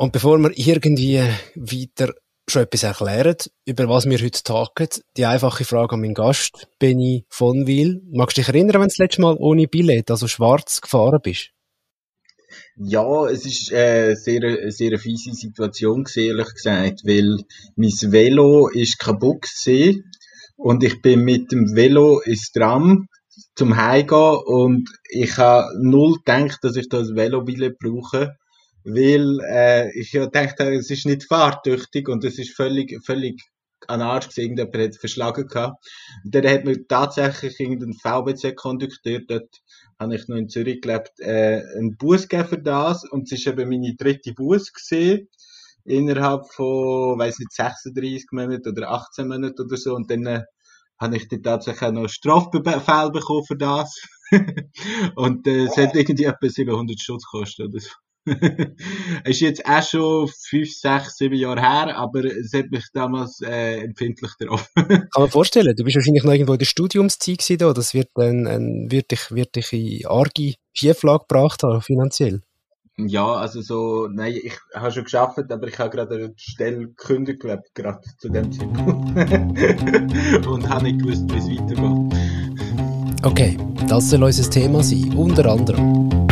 Und 0.00 0.12
bevor 0.12 0.38
wir 0.38 0.50
irgendwie 0.56 1.20
weiter 1.56 2.14
schon 2.48 2.62
etwas 2.62 2.84
erklären, 2.84 3.36
über 3.66 3.86
was 3.86 4.08
wir 4.08 4.16
heute 4.16 4.42
tagen, 4.42 4.88
die 5.18 5.26
einfache 5.26 5.66
Frage 5.66 5.92
an 5.92 6.00
meinen 6.00 6.14
Gast, 6.14 6.68
Benny 6.78 7.26
von 7.28 7.66
Wil. 7.66 8.00
Magst 8.10 8.38
du 8.38 8.40
dich 8.40 8.48
erinnern, 8.48 8.76
wenn 8.76 8.80
du 8.80 8.86
das 8.86 8.96
letzte 8.96 9.20
Mal 9.20 9.36
ohne 9.38 9.68
Billett, 9.68 10.10
also 10.10 10.26
schwarz, 10.26 10.80
gefahren 10.80 11.20
bist? 11.22 11.50
Ja, 12.76 13.26
es 13.26 13.44
ist 13.44 13.70
äh, 13.72 14.14
sehr, 14.14 14.42
eine 14.42 14.72
sehr 14.72 14.98
fiese 14.98 15.34
Situation 15.34 16.06
ehrlich 16.16 16.54
gesagt, 16.54 17.02
weil 17.04 17.36
mein 17.76 17.90
Velo 17.90 18.68
ist 18.68 18.98
kaputt 18.98 19.42
gewesen 19.42 20.10
und 20.56 20.82
ich 20.82 21.02
bin 21.02 21.24
mit 21.24 21.52
dem 21.52 21.76
Velo 21.76 22.20
ins 22.20 22.52
Tram 22.52 23.06
zum 23.54 23.76
Heimgehen 23.76 24.38
und 24.46 24.88
ich 25.10 25.36
habe 25.36 25.68
null 25.78 26.14
gedacht, 26.24 26.60
dass 26.62 26.76
ich 26.76 26.88
das 26.88 27.14
Velobillett 27.14 27.78
brauche, 27.78 28.38
weil 28.84 29.38
äh, 29.48 29.98
ich 29.98 30.12
ja 30.12 30.26
dachte, 30.26 30.72
es 30.74 30.90
ist 30.90 31.06
nicht 31.06 31.24
fahrtüchtig 31.24 32.08
und 32.08 32.24
es 32.24 32.38
ist 32.38 32.54
völlig, 32.54 32.98
völlig 33.04 33.42
an 33.88 34.02
Arsch 34.02 34.28
gesehen, 34.28 34.56
irgendjemand 34.56 34.94
hat 34.94 35.00
verschlagen 35.00 35.46
gehabt. 35.46 35.84
Und 36.24 36.34
dann 36.34 36.46
hat 36.46 36.64
mir 36.64 36.86
tatsächlich 36.86 37.58
irgendein 37.58 37.94
VBC-Kondukteur, 37.94 39.20
dort 39.26 39.48
habe 39.98 40.14
ich 40.14 40.28
noch 40.28 40.36
in 40.36 40.48
Zürich 40.48 40.80
gelebt, 40.80 41.12
äh, 41.18 41.62
einen 41.76 41.96
Bus 41.96 42.28
gegeben 42.28 42.48
für 42.48 42.58
das. 42.58 43.04
Und 43.10 43.30
es 43.30 43.38
ist 43.38 43.46
eben 43.46 43.68
meine 43.68 43.94
dritte 43.96 44.32
Bus 44.34 44.72
gesehen 44.72 45.28
innerhalb 45.84 46.46
von, 46.52 47.18
weiß 47.18 47.38
nicht, 47.38 47.52
36 47.52 48.26
Monaten 48.32 48.68
oder 48.68 48.90
18 48.90 49.28
Monaten 49.28 49.62
oder 49.62 49.76
so. 49.76 49.94
Und 49.94 50.10
dann 50.10 50.26
äh, 50.26 50.42
habe 50.98 51.16
ich 51.16 51.28
dann 51.28 51.42
tatsächlich 51.42 51.82
auch 51.82 51.92
noch 51.92 52.08
Strafbefehl 52.08 53.10
bekommen 53.10 53.44
für 53.46 53.56
das. 53.56 53.94
und 55.16 55.46
äh, 55.46 55.64
es 55.64 55.76
hat 55.76 55.94
irgendwie 55.94 56.24
etwa 56.24 56.48
700 56.48 57.00
Schutz 57.00 57.24
gekostet 57.24 57.68
oder 57.68 57.80
so. 57.80 57.90
Ist 59.24 59.40
jetzt 59.40 59.64
auch 59.66 59.82
schon 59.82 60.28
5, 60.28 60.70
6, 60.72 61.16
7 61.16 61.34
Jahre 61.34 61.60
her, 61.60 61.96
aber 61.96 62.24
es 62.24 62.52
hat 62.52 62.70
mich 62.70 62.86
damals 62.92 63.40
äh, 63.40 63.78
empfindlich 63.78 64.32
darauf. 64.38 64.68
Kann 64.74 65.08
man 65.16 65.30
vorstellen, 65.30 65.74
du 65.76 65.84
bist 65.84 65.96
wahrscheinlich 65.96 66.24
noch 66.24 66.32
irgendwo 66.32 66.52
in 66.52 66.58
der 66.58 66.66
Studiumszeit 66.66 67.38
gewesen, 67.38 67.58
da. 67.58 67.72
das 67.72 67.94
wird, 67.94 68.08
dann, 68.14 68.46
ein, 68.46 68.90
wird, 68.90 69.10
dich, 69.10 69.30
wird 69.30 69.56
dich 69.56 69.72
in 69.72 70.06
arge 70.06 70.54
Schieflage 70.72 71.24
gebracht 71.28 71.62
haben, 71.62 71.80
finanziell. 71.80 72.42
Ja, 73.06 73.32
also 73.34 73.62
so, 73.62 74.08
nein, 74.08 74.34
ich 74.42 74.58
habe 74.74 74.92
schon 74.92 75.04
geschafft, 75.04 75.38
aber 75.50 75.68
ich 75.68 75.78
habe 75.78 75.90
gerade 75.90 76.14
eine 76.14 76.34
Stelle 76.36 76.78
gekündigt, 76.78 77.40
glaube 77.40 77.62
gerade 77.74 78.00
zu 78.18 78.28
dem 78.28 78.52
Zeitpunkt. 78.52 79.16
Und 80.46 80.68
habe 80.68 80.84
nicht 80.84 81.00
gewusst, 81.00 81.24
wie 81.32 81.38
es 81.38 81.48
weitergeht. 81.48 82.20
Okay, 83.22 83.56
das 83.88 84.10
soll 84.10 84.22
unser 84.22 84.50
Thema 84.50 84.82
sein, 84.82 85.14
unter 85.16 85.46
anderem. 85.46 86.29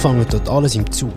Anfangen 0.00 0.26
tut 0.26 0.48
alles 0.48 0.74
im 0.76 0.90
Zug. 0.90 1.12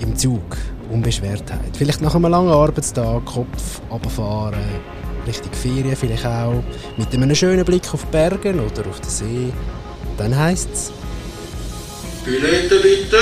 Im 0.00 0.14
Zug, 0.14 0.58
Unbeschwertheit. 0.90 1.74
Vielleicht 1.74 2.02
nach 2.02 2.14
einem 2.14 2.30
langen 2.30 2.50
Arbeitstag, 2.50 3.24
Kopf 3.24 3.80
runterfahren, 3.90 4.60
Richtung 5.26 5.50
Ferien 5.54 5.96
vielleicht 5.96 6.26
auch, 6.26 6.62
mit 6.98 7.14
einem 7.14 7.34
schönen 7.34 7.64
Blick 7.64 7.94
auf 7.94 8.04
die 8.04 8.10
Berge 8.10 8.50
oder 8.50 8.86
auf 8.90 9.00
den 9.00 9.08
See. 9.08 9.52
Dann 10.18 10.36
heisst 10.36 10.68
es... 10.70 10.92
Billette 12.26 12.74
bitte! 12.82 13.16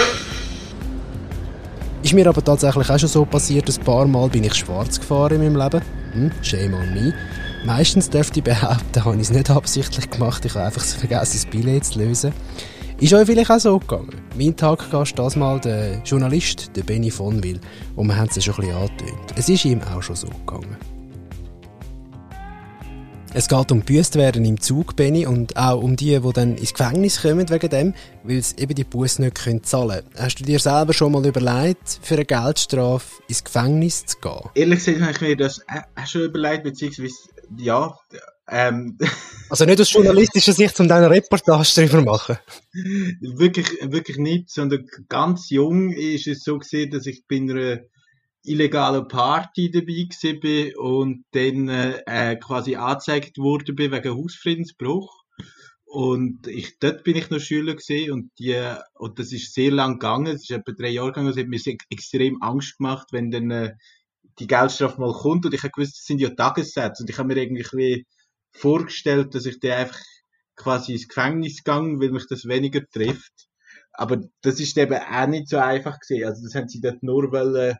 Ist 2.03 2.12
mir 2.12 2.27
aber 2.27 2.42
tatsächlich 2.42 2.91
auch 2.91 2.98
schon 2.98 3.08
so 3.08 3.25
passiert, 3.25 3.69
ein 3.69 3.84
paar 3.84 4.08
Mal 4.08 4.28
bin 4.28 4.42
ich 4.42 4.55
schwarz 4.55 4.98
gefahren 4.98 5.41
in 5.41 5.55
meinem 5.55 5.62
Leben. 5.62 5.83
Hm, 6.12 6.33
shame 6.42 6.75
on 6.75 6.92
me. 6.92 7.14
Meistens 7.64 8.11
dürfte 8.11 8.41
ich 8.41 8.45
behaupten, 8.45 9.05
habe 9.05 9.14
ich 9.14 9.23
es 9.23 9.30
nicht 9.30 9.48
absichtlich 9.48 10.11
gemacht, 10.11 10.45
ich 10.45 10.56
habe 10.56 10.67
einfach 10.67 10.83
vergessen, 10.83 11.39
das 11.41 11.47
Billett 11.47 11.84
zu 11.84 12.00
lösen. 12.00 12.33
Ist 13.03 13.12
euch 13.12 13.27
vielleicht 13.27 13.50
auch 13.50 13.58
so 13.58 13.81
gegangen? 13.81 14.14
Mein 14.39 14.56
Taggast 14.56 15.19
das 15.19 15.34
mal 15.34 15.58
der 15.58 16.01
Journalist, 16.05 16.70
der 16.77 16.85
Benny 16.85 17.11
von 17.11 17.42
Will. 17.42 17.61
Und 17.96 18.07
wir 18.07 18.17
haben 18.17 18.29
es 18.33 18.45
schon 18.45 18.55
ein 18.55 18.61
bisschen 18.61 18.77
angetönt. 18.77 19.33
Es 19.35 19.48
ist 19.48 19.64
ihm 19.64 19.83
auch 19.83 20.01
schon 20.01 20.14
so 20.14 20.29
gegangen. 20.29 20.77
Es 23.35 23.48
geht 23.48 23.73
um 23.73 23.80
Büßt 23.80 24.14
werden 24.14 24.45
im 24.45 24.61
Zug, 24.61 24.95
Benny, 24.95 25.27
und 25.27 25.57
auch 25.57 25.83
um 25.83 25.96
die, 25.96 26.20
die 26.20 26.33
dann 26.33 26.57
ins 26.57 26.74
Gefängnis 26.74 27.20
kommen 27.20 27.51
wegen 27.51 27.70
dem, 27.70 27.95
weil 28.23 28.40
sie 28.40 28.58
eben 28.58 28.77
die 28.77 28.85
Buße 28.85 29.20
nicht 29.20 29.34
können 29.34 29.64
zahlen 29.64 30.02
können. 30.02 30.24
Hast 30.24 30.39
du 30.39 30.45
dir 30.45 30.61
selber 30.61 30.92
schon 30.92 31.11
mal 31.11 31.27
überlegt, 31.27 31.98
für 32.02 32.14
eine 32.14 32.24
Geldstrafe 32.24 33.20
ins 33.27 33.42
Gefängnis 33.42 34.07
zu 34.07 34.19
gehen? 34.20 34.48
Ehrlich 34.55 34.84
gesagt 34.84 35.01
habe 35.01 35.11
ich 35.11 35.20
mir 35.23 35.36
das 35.36 35.61
auch 35.69 36.07
schon 36.07 36.23
überlegt, 36.23 36.63
beziehungsweise, 36.63 37.17
ja, 37.57 37.98
ähm. 38.48 38.98
Also 39.48 39.64
nicht 39.64 39.80
aus 39.80 39.92
journalistischer 39.92 40.53
Sicht, 40.53 40.79
um 40.80 40.89
deine 40.89 41.11
Reportage 41.11 41.73
darüber 41.77 42.03
machen? 42.03 42.39
wirklich, 43.20 43.67
wirklich 43.83 44.17
nicht, 44.17 44.51
sondern 44.51 44.86
ganz 45.08 45.51
jung 45.51 45.92
ist 45.92 46.27
es 46.27 46.42
so 46.42 46.58
gesehen, 46.58 46.91
dass 46.91 47.07
ich 47.07 47.25
bei 47.29 47.36
einer 47.36 47.81
illegalen 48.45 49.07
Party 49.08 49.70
dabei 49.70 50.08
war 50.42 50.83
und 50.83 51.25
dann 51.33 51.69
äh, 51.69 52.36
quasi 52.36 52.77
angezeigt 52.77 53.39
wurde 53.39 53.73
wegen 53.77 54.17
Hausfriedensbruch. 54.17 55.23
Und 55.85 56.47
ich, 56.47 56.79
dort 56.79 57.05
bin 57.05 57.17
ich 57.17 57.29
noch 57.29 57.39
Schüler 57.39 57.75
gesehen 57.75 58.13
und 58.13 58.31
die, 58.39 58.57
und 58.95 59.19
das 59.19 59.31
ist 59.31 59.52
sehr 59.52 59.70
lang 59.70 59.98
gegangen, 59.98 60.35
es 60.35 60.45
ist 60.45 60.51
etwa 60.51 60.73
drei 60.73 60.89
Jahre 60.89 61.08
gegangen, 61.08 61.29
es 61.29 61.36
hat 61.36 61.48
mir 61.48 61.61
extrem 61.91 62.41
Angst 62.41 62.79
gemacht, 62.79 63.08
wenn 63.13 63.31
dann 63.31 63.51
äh, 63.51 63.75
die 64.39 64.47
Geldstrafe 64.47 64.98
mal 64.98 65.13
kommt 65.13 65.45
und 65.45 65.52
ich 65.52 65.63
habe 65.63 65.73
gewusst, 65.73 65.98
das 65.98 66.05
sind 66.07 66.20
ja 66.20 66.31
Tagessätze 66.31 67.02
und 67.02 67.11
ich 67.11 67.19
habe 67.19 67.29
mir 67.29 67.36
irgendwie 67.36 68.07
vorgestellt, 68.52 69.35
dass 69.35 69.46
ich 69.46 69.61
dann 69.61 69.73
einfach 69.73 70.01
quasi 70.57 70.92
ins 70.92 71.08
Gefängnis 71.08 71.64
gegangen, 71.64 72.01
weil 72.01 72.11
mich 72.11 72.27
das 72.29 72.46
weniger 72.46 72.83
trifft. 72.92 73.48
Aber 73.92 74.18
das 74.42 74.61
ist 74.61 74.77
eben 74.79 74.95
auch 74.95 75.27
nicht 75.27 75.48
so 75.48 75.58
einfach 75.58 75.98
gesehen. 76.01 76.27
Also 76.27 76.42
das 76.45 76.55
haben 76.55 76.68
sie 76.68 76.80
dort 76.80 77.02
nur 77.02 77.30
wollen, 77.33 77.77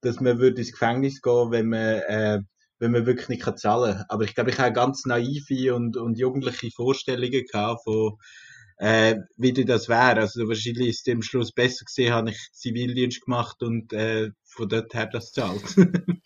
dass 0.00 0.20
man 0.20 0.38
würde 0.38 0.60
ins 0.60 0.72
Gefängnis 0.72 1.22
gehen, 1.22 1.50
wenn 1.50 1.68
man, 1.68 2.00
äh, 2.08 2.40
wenn 2.78 2.92
man 2.92 3.06
wirklich 3.06 3.28
nicht 3.28 3.42
kann 3.42 3.56
zahlen. 3.56 4.04
Aber 4.08 4.24
ich 4.24 4.34
glaube, 4.34 4.50
ich 4.50 4.58
habe 4.58 4.72
ganz 4.72 5.04
naive 5.06 5.74
und, 5.74 5.96
und 5.96 6.18
jugendliche 6.18 6.70
Vorstellungen 6.70 7.44
gehabt 7.50 7.82
von, 7.84 8.16
äh, 8.78 9.16
wie 9.36 9.52
das 9.52 9.88
wäre. 9.88 10.20
Also 10.20 10.48
wahrscheinlich 10.48 10.88
ist 10.88 11.08
es 11.08 11.14
am 11.14 11.22
Schluss 11.22 11.52
besser 11.52 11.84
gesehen, 11.84 12.12
habe 12.12 12.30
ich 12.30 12.48
Zivildienst 12.52 13.22
gemacht 13.22 13.62
und 13.62 13.92
äh, 13.92 14.30
von 14.44 14.68
dort 14.68 14.94
her 14.94 15.06
das 15.06 15.32
zahlt. 15.32 15.62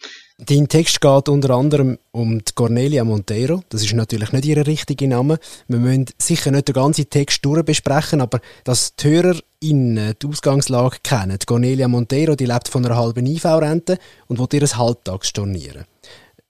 Dein 0.46 0.68
Text 0.68 1.02
geht 1.02 1.28
unter 1.28 1.50
anderem 1.50 1.98
um 2.12 2.38
die 2.38 2.52
Cornelia 2.54 3.04
Monteiro. 3.04 3.62
Das 3.68 3.82
ist 3.82 3.92
natürlich 3.92 4.32
nicht 4.32 4.46
ihr 4.46 4.66
richtiger 4.66 5.06
Name. 5.06 5.38
Wir 5.68 5.78
müssen 5.78 6.06
sicher 6.16 6.50
nicht 6.50 6.68
den 6.68 6.74
ganzen 6.74 7.10
Text 7.10 7.44
durchbesprechen, 7.44 8.22
aber 8.22 8.40
dass 8.64 8.96
die 8.96 9.08
HörerInnen 9.08 10.14
die 10.20 10.26
Ausgangslage 10.26 10.96
kennen. 11.02 11.38
Die 11.38 11.44
Cornelia 11.44 11.88
Monteiro, 11.88 12.36
die 12.36 12.46
lebt 12.46 12.68
von 12.68 12.86
einer 12.86 12.96
halben 12.96 13.26
IV-Rente 13.26 13.98
und 14.28 14.38
will 14.38 14.62
ihr 14.62 14.78
Halbtags 14.78 15.28
stornieren. 15.28 15.84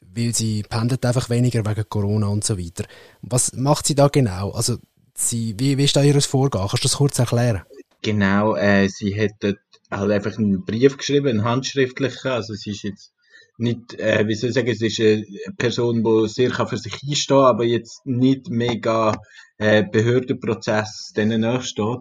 Weil 0.01 0.35
sie 0.35 0.63
pendelt 0.63 1.05
einfach 1.05 1.29
weniger 1.29 1.67
wegen 1.67 1.89
Corona 1.89 2.29
und 2.29 2.45
so 2.45 2.59
weiter. 2.59 2.85
Was 3.23 3.55
macht 3.55 3.89
sie 3.89 3.97
da 3.97 4.07
genau? 4.07 4.51
Also, 4.51 4.77
sie, 5.15 5.57
wie, 5.59 5.79
wie 5.79 5.85
ist 5.85 5.97
da 5.97 6.03
ihr 6.03 6.21
Vorgehen? 6.21 6.61
Kannst 6.69 6.85
du 6.85 6.89
das 6.89 6.97
kurz 6.97 7.19
erklären? 7.19 7.63
Genau, 8.03 8.55
äh, 8.55 8.89
sie 8.89 9.21
hat 9.21 9.33
dort 9.41 9.59
halt 9.91 10.13
einfach 10.13 10.39
einen 10.39 10.65
Brief 10.65 10.97
geschrieben, 10.97 11.29
einen 11.29 11.45
handschriftlichen. 11.45 12.31
Also, 12.31 12.55
sie 12.55 12.71
ist 12.71 12.85
jetzt 12.85 13.13
nicht, 13.61 13.95
äh, 13.99 14.27
wie 14.27 14.35
soll 14.35 14.51
ich 14.51 14.55
sagen, 14.55 14.69
es 14.69 14.83
ist 14.83 15.01
eine 15.01 15.25
Person, 15.57 16.03
die 16.03 16.29
sehr 16.29 16.51
für 16.51 16.77
sich 16.77 16.95
einstehen 17.07 17.37
aber 17.39 17.65
jetzt 17.65 18.05
nicht 18.07 18.49
mega 18.49 19.17
äh, 19.59 19.85
Behördenprozess 19.85 21.13
denen 21.17 21.43
nachsteht. 21.43 22.01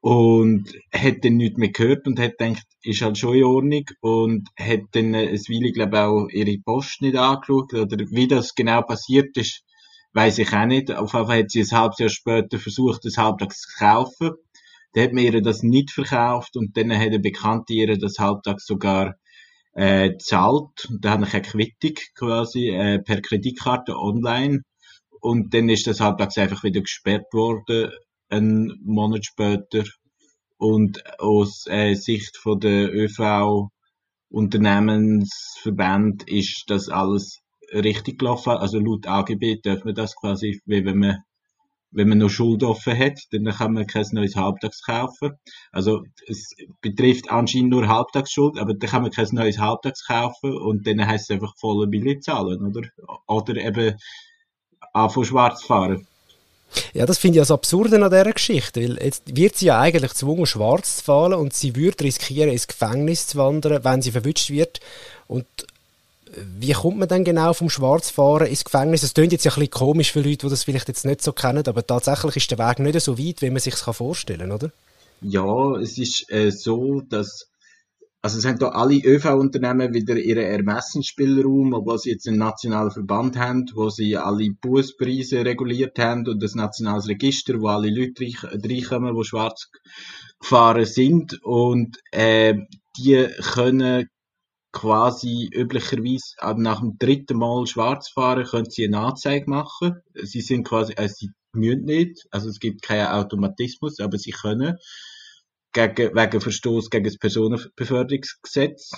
Und 0.00 0.70
hat 0.92 1.24
dann 1.24 1.36
nichts 1.36 1.56
mehr 1.56 1.70
gehört 1.70 2.06
und 2.06 2.20
hat 2.20 2.36
gedacht, 2.36 2.66
ist 2.82 3.00
halt 3.00 3.16
schon 3.16 3.36
in 3.36 3.44
Ordnung 3.44 3.84
und 4.00 4.48
hat 4.58 4.82
dann 4.92 5.14
äh, 5.14 5.28
ein 5.28 5.38
Weile, 5.38 5.72
glaube 5.72 5.96
ich, 5.96 6.02
auch 6.02 6.28
ihre 6.28 6.58
Post 6.62 7.00
nicht 7.00 7.16
angeschaut. 7.16 7.72
Oder 7.72 8.04
wie 8.10 8.28
das 8.28 8.54
genau 8.54 8.82
passiert 8.82 9.34
ist, 9.38 9.62
weiß 10.12 10.38
ich 10.38 10.52
auch 10.52 10.66
nicht. 10.66 10.90
Auf 10.92 11.14
jeden 11.14 11.26
Fall 11.26 11.38
hat 11.38 11.50
sie 11.50 11.62
ein 11.62 11.78
halbes 11.78 11.98
Jahr 11.98 12.10
später 12.10 12.58
versucht, 12.58 13.04
das 13.04 13.16
Halbtags 13.16 13.62
zu 13.62 13.78
kaufen. 13.78 14.32
Dann 14.92 15.04
hat 15.04 15.12
man 15.14 15.24
ihr 15.24 15.40
das 15.40 15.62
nicht 15.62 15.90
verkauft 15.90 16.56
und 16.56 16.76
dann 16.76 16.92
hat 16.92 17.06
eine 17.06 17.18
Bekannte 17.18 17.72
ihr 17.72 17.96
das 17.96 18.18
Halbtags 18.18 18.66
sogar 18.66 19.14
äh, 19.74 20.16
zahlt. 20.18 20.88
Da 21.00 21.10
habe 21.10 21.24
ich 21.24 21.34
eine 21.34 21.42
Quittung 21.42 21.94
quasi 22.14 22.68
äh, 22.68 22.98
per 23.00 23.20
Kreditkarte 23.20 23.96
online. 23.96 24.62
Und 25.20 25.54
dann 25.54 25.68
ist 25.68 25.86
das 25.86 26.00
halbtags 26.00 26.38
einfach 26.38 26.64
wieder 26.64 26.80
gesperrt 26.80 27.32
worden, 27.32 27.90
einen 28.28 28.78
Monat 28.84 29.24
später. 29.24 29.84
Und 30.56 31.02
aus 31.18 31.66
äh, 31.68 31.94
Sicht 31.94 32.36
von 32.36 32.60
der 32.60 32.92
ÖV 32.94 33.70
Unternehmensverband 34.30 36.28
ist 36.28 36.64
das 36.68 36.88
alles 36.88 37.40
richtig 37.72 38.18
gelaufen. 38.18 38.50
Also 38.50 38.78
laut 38.78 39.06
AGB 39.06 39.60
darf 39.62 39.84
man 39.84 39.94
das 39.94 40.16
quasi, 40.16 40.60
wie 40.66 40.84
wenn 40.84 40.98
man 40.98 41.22
wenn 41.94 42.08
man 42.08 42.18
noch 42.18 42.28
Schuld 42.28 42.62
offen 42.62 42.98
hat, 42.98 43.18
dann 43.30 43.44
kann 43.46 43.72
man 43.72 43.86
kein 43.86 44.06
neues 44.12 44.36
Halbtags 44.36 44.82
kaufen. 44.82 45.32
Also 45.72 46.02
es 46.26 46.54
betrifft 46.80 47.30
anscheinend 47.30 47.70
nur 47.70 47.88
Halbtagsschuld, 47.88 48.58
aber 48.58 48.74
dann 48.74 48.90
kann 48.90 49.02
man 49.02 49.10
kein 49.10 49.28
neues 49.32 49.58
Halbtags 49.58 50.06
kaufen 50.06 50.56
und 50.56 50.86
dann 50.86 51.06
heißt 51.06 51.30
es 51.30 51.34
einfach 51.34 51.54
volle 51.56 51.86
Billett 51.86 52.24
zahlen, 52.24 52.66
oder? 52.66 52.88
Oder 53.26 53.56
eben 53.56 53.96
anfangen 54.92 55.26
schwarz 55.26 55.62
fahren. 55.64 56.06
Ja, 56.92 57.06
das 57.06 57.18
finde 57.18 57.38
ich 57.38 57.42
das 57.42 57.50
Absurde 57.50 57.96
an 57.96 58.10
dieser 58.10 58.32
Geschichte, 58.32 58.82
weil 58.82 58.98
jetzt 59.02 59.36
wird 59.36 59.56
sie 59.56 59.66
ja 59.66 59.80
eigentlich 59.80 60.10
gezwungen, 60.10 60.46
schwarz 60.46 60.96
zu 60.96 61.04
fahren 61.04 61.34
und 61.34 61.54
sie 61.54 61.76
würde 61.76 62.04
riskieren, 62.04 62.50
ins 62.50 62.66
Gefängnis 62.66 63.28
zu 63.28 63.38
wandern, 63.38 63.84
wenn 63.84 64.02
sie 64.02 64.10
verwünscht 64.10 64.50
wird. 64.50 64.80
Und 65.28 65.46
wie 66.58 66.72
kommt 66.72 66.98
man 66.98 67.08
dann 67.08 67.24
genau 67.24 67.52
vom 67.52 67.70
Schwarzfahren 67.70 68.46
ins 68.46 68.64
Gefängnis? 68.64 69.02
Das 69.02 69.14
klingt 69.14 69.32
jetzt 69.32 69.44
ja 69.44 69.52
ein 69.52 69.60
bisschen 69.60 69.70
komisch 69.70 70.12
für 70.12 70.20
Leute, 70.20 70.46
die 70.46 70.50
das 70.50 70.64
vielleicht 70.64 70.88
jetzt 70.88 71.04
nicht 71.04 71.22
so 71.22 71.32
kennen, 71.32 71.66
aber 71.66 71.86
tatsächlich 71.86 72.36
ist 72.36 72.50
der 72.50 72.58
Weg 72.58 72.78
nicht 72.78 73.00
so 73.00 73.18
weit, 73.18 73.42
wie 73.42 73.50
man 73.50 73.60
sich 73.60 73.74
vorstellen 73.74 74.40
kann, 74.40 74.52
oder? 74.52 74.70
Ja, 75.20 75.76
es 75.76 75.98
ist 75.98 76.30
äh, 76.30 76.50
so, 76.50 77.00
dass 77.08 77.48
also 78.24 78.38
es 78.38 78.46
haben 78.46 78.58
da 78.58 78.68
alle 78.68 78.94
ÖV-Unternehmen 79.04 79.92
wieder 79.92 80.16
ihren 80.16 80.44
Ermessensspielraum, 80.44 81.74
obwohl 81.74 81.98
sie 81.98 82.12
jetzt 82.12 82.26
einen 82.26 82.38
nationalen 82.38 82.90
Verband 82.90 83.36
haben, 83.36 83.66
wo 83.74 83.90
sie 83.90 84.16
alle 84.16 84.48
Buspreise 84.62 85.44
reguliert 85.44 85.98
haben 85.98 86.26
und 86.26 86.42
das 86.42 86.54
nationales 86.54 87.06
Register, 87.06 87.60
wo 87.60 87.66
alle 87.66 87.90
Leute 87.90 88.24
reinkommen, 88.24 89.14
die 89.14 89.24
schwarz 89.24 89.68
gefahren 90.40 90.86
sind 90.86 91.38
und 91.42 91.98
äh, 92.12 92.54
die 92.96 93.28
können 93.52 94.06
quasi 94.74 95.48
üblicherweise 95.52 96.34
nach 96.56 96.80
dem 96.80 96.98
dritten 96.98 97.38
Mal 97.38 97.66
schwarz 97.66 98.10
fahren, 98.10 98.44
können 98.44 98.68
sie 98.68 98.84
eine 98.86 98.98
Anzeige 98.98 99.48
machen. 99.48 100.02
Sie 100.14 100.40
sind 100.40 100.64
quasi, 100.64 100.92
äh, 100.94 101.08
sie 101.08 101.30
müssen 101.54 101.84
nicht, 101.84 102.26
also 102.30 102.48
es 102.48 102.58
gibt 102.58 102.82
keinen 102.82 103.06
Automatismus, 103.06 104.00
aber 104.00 104.18
sie 104.18 104.32
können 104.32 104.76
gegen, 105.72 106.14
wegen 106.14 106.40
Verstoß 106.40 106.90
gegen 106.90 107.04
das 107.04 107.18
Personenbeförderungsgesetz. 107.18 108.90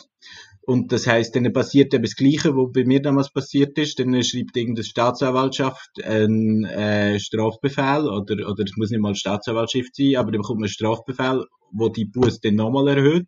Und 0.62 0.90
das 0.90 1.06
heißt, 1.06 1.36
dann 1.36 1.52
passiert 1.52 1.94
eben 1.94 2.02
das 2.02 2.16
Gleiche, 2.16 2.56
was 2.56 2.72
bei 2.72 2.84
mir 2.84 3.00
damals 3.00 3.30
passiert 3.30 3.78
ist. 3.78 4.00
Dann 4.00 4.20
schreibt 4.24 4.56
irgendeine 4.56 4.84
Staatsanwaltschaft 4.84 6.02
einen 6.02 6.64
äh, 6.64 7.20
Strafbefehl 7.20 8.08
oder, 8.08 8.48
oder 8.48 8.64
es 8.64 8.76
muss 8.76 8.90
nicht 8.90 9.00
mal 9.00 9.14
Staatsanwaltschaft 9.14 9.94
sein, 9.94 10.16
aber 10.16 10.32
dann 10.32 10.40
bekommt 10.40 10.60
man 10.60 10.64
einen 10.64 10.72
Strafbefehl, 10.72 11.44
wo 11.70 11.88
die 11.88 12.06
Buß 12.06 12.40
dann 12.40 12.56
nochmal 12.56 12.88
erhöht. 12.88 13.26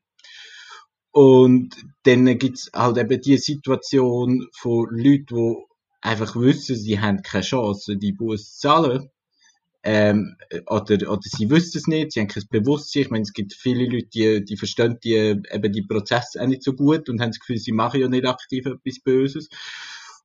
Und 1.11 1.75
dann 2.05 2.39
gibt's 2.39 2.71
halt 2.75 2.99
eben 2.99 3.21
die 3.21 3.39
Situation 3.39 4.49
von 4.53 4.87
Leuten, 4.91 5.27
die 5.27 5.57
einfach 6.01 6.37
wissen, 6.37 6.77
sie 6.77 7.01
haben 7.01 7.23
keine 7.23 7.45
Chance, 7.45 7.97
die 7.97 8.13
Buß 8.13 8.55
zu 8.55 8.61
zahlen. 8.61 9.11
Ähm, 9.85 10.37
oder, 10.67 11.11
oder 11.11 11.21
sie 11.23 11.49
wissen 11.51 11.79
es 11.79 11.87
nicht, 11.87 12.13
sie 12.13 12.21
haben 12.21 12.29
kein 12.29 12.45
Bewusstsein. 12.51 13.03
Ich 13.03 13.11
meine, 13.11 13.23
es 13.23 13.33
gibt 13.33 13.55
viele 13.55 13.87
Leute, 13.87 14.09
die, 14.13 14.45
die 14.45 14.57
verstehen 14.57 14.99
die, 15.03 15.15
eben 15.15 15.73
die 15.73 15.83
Prozesse 15.83 16.43
auch 16.43 16.47
nicht 16.47 16.63
so 16.63 16.73
gut 16.73 17.09
und 17.09 17.21
haben 17.21 17.31
das 17.31 17.41
Gefühl, 17.41 17.59
sie 17.59 17.73
machen 17.73 18.01
ja 18.01 18.09
nicht 18.09 18.27
aktiv 18.27 18.67
etwas 18.67 19.01
Böses. 19.01 19.49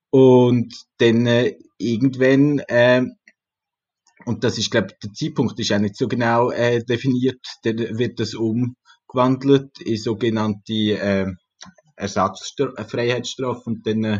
Und 0.10 0.74
dann 0.98 1.26
äh, 1.28 1.56
irgendwann, 1.78 2.60
äh, 2.68 3.04
und 4.26 4.44
das 4.44 4.58
ist, 4.58 4.72
glaube 4.72 4.88
ich, 4.92 5.00
der 5.00 5.14
Zeitpunkt 5.14 5.60
ist 5.60 5.72
auch 5.72 5.80
nicht 5.80 5.98
so 5.98 6.08
genau 6.08 6.52
äh, 6.52 6.84
definiert, 6.84 7.40
dann 7.64 7.78
wird 7.78 8.20
das 8.20 8.36
um 8.36 8.76
gewandelt 9.14 9.80
in 9.80 9.98
sogenannte 9.98 10.74
äh, 10.74 11.32
Ersatzfreiheitsstrafe 11.96 13.62
und 13.66 13.88
dann 13.88 14.04
äh, 14.04 14.20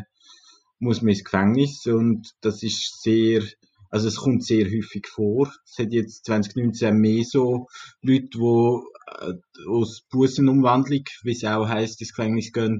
muss 0.80 1.02
man 1.02 1.10
ins 1.10 1.24
Gefängnis 1.24 1.86
und 1.88 2.30
das 2.42 2.62
ist 2.62 3.02
sehr, 3.02 3.44
also 3.90 4.08
es 4.08 4.18
kommt 4.18 4.46
sehr 4.46 4.66
häufig 4.66 5.08
vor. 5.08 5.52
Es 5.66 5.80
hat 5.80 5.92
jetzt 5.92 6.26
2019 6.26 6.96
mehr 6.96 7.24
so 7.24 7.68
Leute, 8.02 8.28
die 8.34 8.80
äh, 9.20 9.34
aus 9.68 10.04
Bussenumwandlung, 10.10 11.04
wie 11.24 11.32
es 11.32 11.44
auch 11.44 11.68
heisst, 11.68 12.02
ins 12.02 12.14
Gefängnis 12.14 12.52
gehen, 12.52 12.80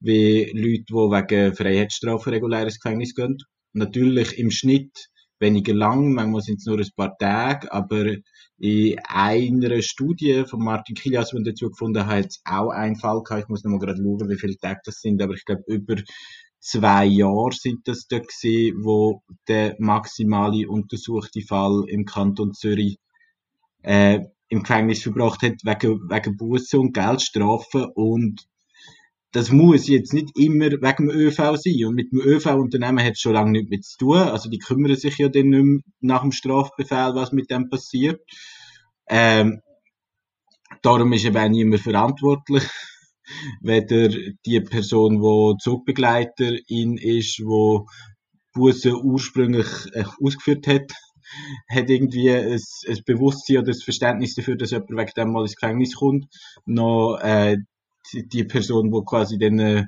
wie 0.00 0.50
Leute, 0.54 0.84
die 0.88 0.94
wegen 0.94 1.54
Freiheitsstrafe 1.54 2.30
regulär 2.32 2.64
ins 2.64 2.80
Gefängnis 2.80 3.14
gehen. 3.14 3.38
Natürlich 3.74 4.38
im 4.38 4.50
Schnitt 4.50 5.08
weniger 5.42 5.74
lang, 5.74 6.14
manchmal 6.14 6.40
sind 6.40 6.60
es 6.60 6.66
nur 6.66 6.78
ein 6.78 6.88
paar 6.96 7.18
Tage, 7.18 7.70
aber 7.70 8.16
in 8.56 8.96
einer 9.08 9.82
Studie 9.82 10.44
von 10.48 10.64
Martin 10.64 10.94
Kilias, 10.94 11.30
die 11.30 11.42
dazu 11.42 11.68
gefunden 11.68 12.06
hat, 12.06 12.26
es 12.26 12.40
auch 12.44 12.70
einen 12.70 12.96
Fall 12.96 13.22
gehabt. 13.22 13.42
Ich 13.42 13.48
muss 13.48 13.64
noch 13.64 13.72
mal 13.72 13.78
gerade 13.78 13.98
schauen, 13.98 14.30
wie 14.30 14.38
viele 14.38 14.56
Tage 14.56 14.80
das 14.84 15.00
sind, 15.00 15.20
aber 15.20 15.34
ich 15.34 15.44
glaube, 15.44 15.64
über 15.66 15.96
zwei 16.60 17.04
Jahre 17.04 17.52
sind 17.52 17.86
das 17.88 18.06
da 18.06 18.20
gewesen, 18.20 18.84
wo 18.84 19.22
der 19.48 19.76
maximale 19.78 20.68
untersuchte 20.68 21.42
Fall 21.42 21.84
im 21.88 22.04
Kanton 22.06 22.54
Zürich 22.54 22.98
äh, 23.82 24.20
im 24.48 24.62
Gefängnis 24.62 25.02
verbracht 25.02 25.42
hat, 25.42 25.64
wegen, 25.64 26.08
wegen 26.08 26.36
Busse 26.36 26.78
und 26.78 26.92
Geldstrafen 26.92 27.86
und 27.94 28.46
das 29.32 29.50
muss 29.50 29.88
jetzt 29.88 30.12
nicht 30.12 30.38
immer 30.38 30.66
wegen 30.70 31.08
dem 31.08 31.10
ÖV 31.10 31.56
sein. 31.56 31.84
Und 31.86 31.94
mit 31.94 32.12
dem 32.12 32.20
ÖV-Unternehmen 32.20 33.02
hat 33.04 33.12
es 33.12 33.20
schon 33.20 33.32
lange 33.32 33.52
nichts 33.52 33.70
mehr 33.70 33.80
zu 33.80 33.98
tun. 33.98 34.18
Also 34.18 34.50
die 34.50 34.58
kümmern 34.58 34.94
sich 34.94 35.16
ja 35.18 35.28
dann 35.28 35.48
nicht 35.48 35.64
mehr 35.64 35.80
nach 36.00 36.20
dem 36.20 36.32
Strafbefehl, 36.32 37.14
was 37.14 37.32
mit 37.32 37.50
dem 37.50 37.70
passiert. 37.70 38.20
Ähm, 39.08 39.62
darum 40.82 41.12
ist 41.14 41.24
eben 41.24 41.50
niemand 41.50 41.80
verantwortlich. 41.80 42.64
Weder 43.62 44.08
die 44.44 44.60
Person, 44.60 45.22
die 45.22 45.62
Zugbegleiterin 45.62 46.98
ist, 46.98 47.38
die 47.38 47.78
Busse 48.52 49.02
ursprünglich 49.02 49.66
äh, 49.94 50.04
ausgeführt 50.22 50.66
hat, 50.66 50.92
hat 51.70 51.88
irgendwie 51.88 52.30
ein, 52.30 52.60
ein 52.86 53.02
Bewusstsein 53.06 53.58
oder 53.58 53.68
das 53.68 53.82
Verständnis 53.82 54.34
dafür, 54.34 54.56
dass 54.56 54.72
jemand 54.72 54.90
wegen 54.90 55.12
dem 55.16 55.32
mal 55.32 55.42
ins 55.42 55.56
Gefängnis 55.56 55.94
kommt, 55.94 56.26
noch 56.66 57.18
äh, 57.22 57.56
die 58.14 58.44
Person, 58.44 58.90
die 58.90 59.00
quasi 59.04 59.38
dann 59.38 59.58
äh, 59.58 59.84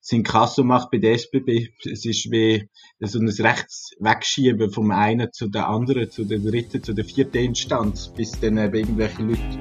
sein 0.00 0.22
Kasso 0.22 0.64
macht 0.64 0.90
bei 0.90 0.98
der 0.98 1.12
SBB. 1.12 1.68
Es 1.84 2.04
ist 2.04 2.30
wie 2.30 2.68
so 3.00 3.18
ein 3.18 3.28
rechts 3.28 3.90
Wegschieben 4.00 4.70
vom 4.72 4.90
einen 4.90 5.32
zu 5.32 5.48
der 5.48 5.68
anderen, 5.68 6.10
zu 6.10 6.24
der 6.24 6.38
dritten, 6.38 6.82
zu 6.82 6.94
der 6.94 7.04
vierten 7.04 7.38
Instanz, 7.38 8.08
bis 8.08 8.32
dann 8.40 8.58
eben 8.58 8.74
irgendwelche 8.74 9.22
Leute 9.22 9.58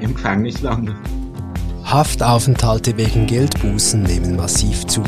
im 0.00 0.14
Gefängnis 0.14 0.60
landen. 0.60 0.94
Haftaufenthalte 1.84 2.96
wegen 2.96 3.26
Geldbußen 3.26 4.02
nehmen 4.02 4.36
massiv 4.36 4.86
zu. 4.86 5.02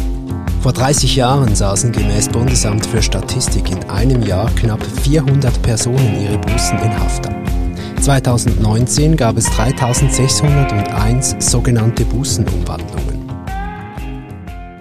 Vor 0.60 0.72
30 0.72 1.16
Jahren 1.16 1.54
saßen 1.54 1.92
gemäß 1.92 2.28
Bundesamt 2.30 2.86
für 2.86 3.02
Statistik 3.02 3.70
in 3.70 3.84
einem 3.90 4.22
Jahr 4.22 4.50
knapp 4.54 4.82
400 4.82 5.62
Personen 5.62 6.22
ihre 6.22 6.38
Bußen 6.38 6.78
in 6.78 6.98
Haft 6.98 7.26
ab. 7.26 7.63
2019 8.04 9.16
gab 9.16 9.38
es 9.38 9.46
3601 9.46 11.36
sogenannte 11.38 12.04
Bußenumwandlungen. 12.04 13.26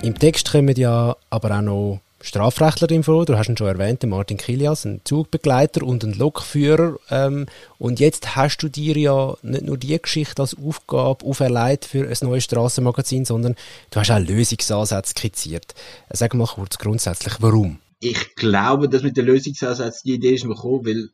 Im 0.03 0.19
Text 0.19 0.51
kommen 0.51 0.75
ja 0.75 1.15
aber 1.29 1.57
auch 1.57 1.61
noch 1.61 2.01
Strafrechtler 2.19 2.87
drin 2.87 3.03
vor. 3.03 3.25
Du 3.25 3.37
hast 3.37 3.47
ihn 3.47 3.55
schon 3.55 3.67
erwähnt, 3.67 4.03
Martin 4.03 4.35
Kilias, 4.35 4.83
ein 4.83 4.99
Zugbegleiter 5.05 5.83
und 5.83 6.03
ein 6.03 6.11
Lokführer. 6.15 6.97
Ähm, 7.09 7.45
und 7.77 8.01
jetzt 8.01 8.35
hast 8.35 8.57
du 8.57 8.67
dir 8.67 8.97
ja 8.97 9.37
nicht 9.41 9.63
nur 9.63 9.77
die 9.77 10.01
Geschichte 10.01 10.41
als 10.41 10.57
Aufgabe 10.57 11.25
auferlegt 11.25 11.85
für 11.85 12.05
ein 12.05 12.27
neues 12.27 12.43
Strassenmagazin, 12.43 13.23
sondern 13.23 13.55
du 13.91 14.01
hast 14.01 14.11
auch 14.11 14.19
Lösungsansätze 14.19 15.11
skizziert. 15.11 15.75
Sag 16.09 16.33
mal 16.33 16.45
kurz 16.45 16.77
grundsätzlich, 16.77 17.35
warum? 17.39 17.79
Ich 18.01 18.35
glaube, 18.35 18.89
dass 18.89 19.01
mit 19.01 19.15
den 19.15 19.27
Lösungsansätzen 19.27 20.01
die 20.09 20.15
Idee 20.15 20.33
ist 20.33 20.43
mir 20.43 20.55
gekommen, 20.55 20.85
weil 20.85 21.09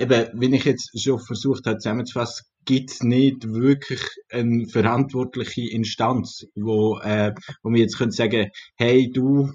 eben, 0.00 0.28
wenn 0.34 0.54
ich 0.54 0.64
jetzt 0.64 0.90
schon 1.00 1.20
versucht 1.20 1.66
habe 1.66 1.78
zusammenzufassen, 1.78 2.46
gibt 2.64 2.90
es 2.90 3.02
nicht 3.02 3.48
wirklich 3.52 4.00
eine 4.30 4.66
verantwortliche 4.66 5.70
Instanz, 5.70 6.46
wo, 6.54 6.98
äh, 6.98 7.32
wo 7.62 7.70
wir 7.70 7.80
jetzt 7.80 7.98
können 7.98 8.10
sagen, 8.10 8.50
hey, 8.76 9.10
du, 9.10 9.50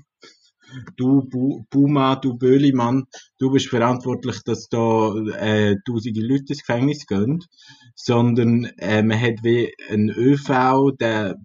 du 0.97 1.65
Buma, 1.69 2.15
du 2.15 2.37
Böhlimann, 2.37 3.05
du 3.37 3.51
bist 3.51 3.67
verantwortlich, 3.67 4.41
dass 4.43 4.67
da 4.69 5.13
äh, 5.39 5.75
tausende 5.85 6.21
Leute 6.21 6.45
ins 6.49 6.65
Gefängnis 6.65 7.05
gehen, 7.05 7.43
sondern 7.95 8.65
äh, 8.77 9.03
man 9.03 9.19
hat 9.19 9.43
wie 9.43 9.73
ein 9.89 10.09
ÖV, 10.09 10.91
der 10.99 11.35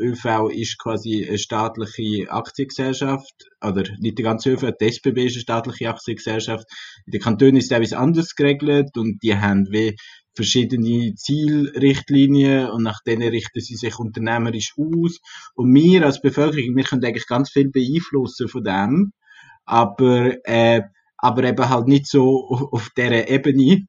ÖV 0.00 0.50
ist 0.50 0.78
quasi 0.78 1.26
eine 1.26 1.38
staatliche 1.38 2.30
Aktiengesellschaft, 2.30 3.48
oder 3.64 3.84
nicht 3.98 4.18
die 4.18 4.22
ganze 4.22 4.50
ÖV, 4.50 4.72
die 4.80 4.86
SBB 4.86 5.26
ist 5.26 5.34
eine 5.34 5.42
staatliche 5.42 5.88
Aktiengesellschaft, 5.88 6.66
in 7.06 7.12
den 7.12 7.20
Kantonen 7.20 7.56
ist 7.56 7.72
etwas 7.72 7.92
anders 7.92 8.34
geregelt 8.34 8.96
und 8.96 9.22
die 9.22 9.36
haben 9.36 9.66
wie 9.70 9.96
verschiedene 10.34 11.14
Zielrichtlinien 11.14 12.68
und 12.70 12.82
nach 12.82 13.00
denen 13.06 13.28
richten 13.28 13.60
sie 13.60 13.74
sich 13.74 13.98
unternehmerisch 13.98 14.74
aus. 14.76 15.18
Und 15.54 15.74
wir 15.74 16.04
als 16.04 16.20
Bevölkerung, 16.20 16.76
wir 16.76 16.84
können 16.84 17.04
eigentlich 17.04 17.26
ganz 17.26 17.50
viel 17.50 17.70
beeinflussen 17.70 18.48
von 18.48 18.62
dem, 18.62 19.12
aber, 19.64 20.34
äh, 20.44 20.82
aber 21.16 21.44
eben 21.44 21.68
halt 21.68 21.88
nicht 21.88 22.06
so 22.06 22.68
auf 22.70 22.90
dieser 22.96 23.28
Ebene, 23.28 23.86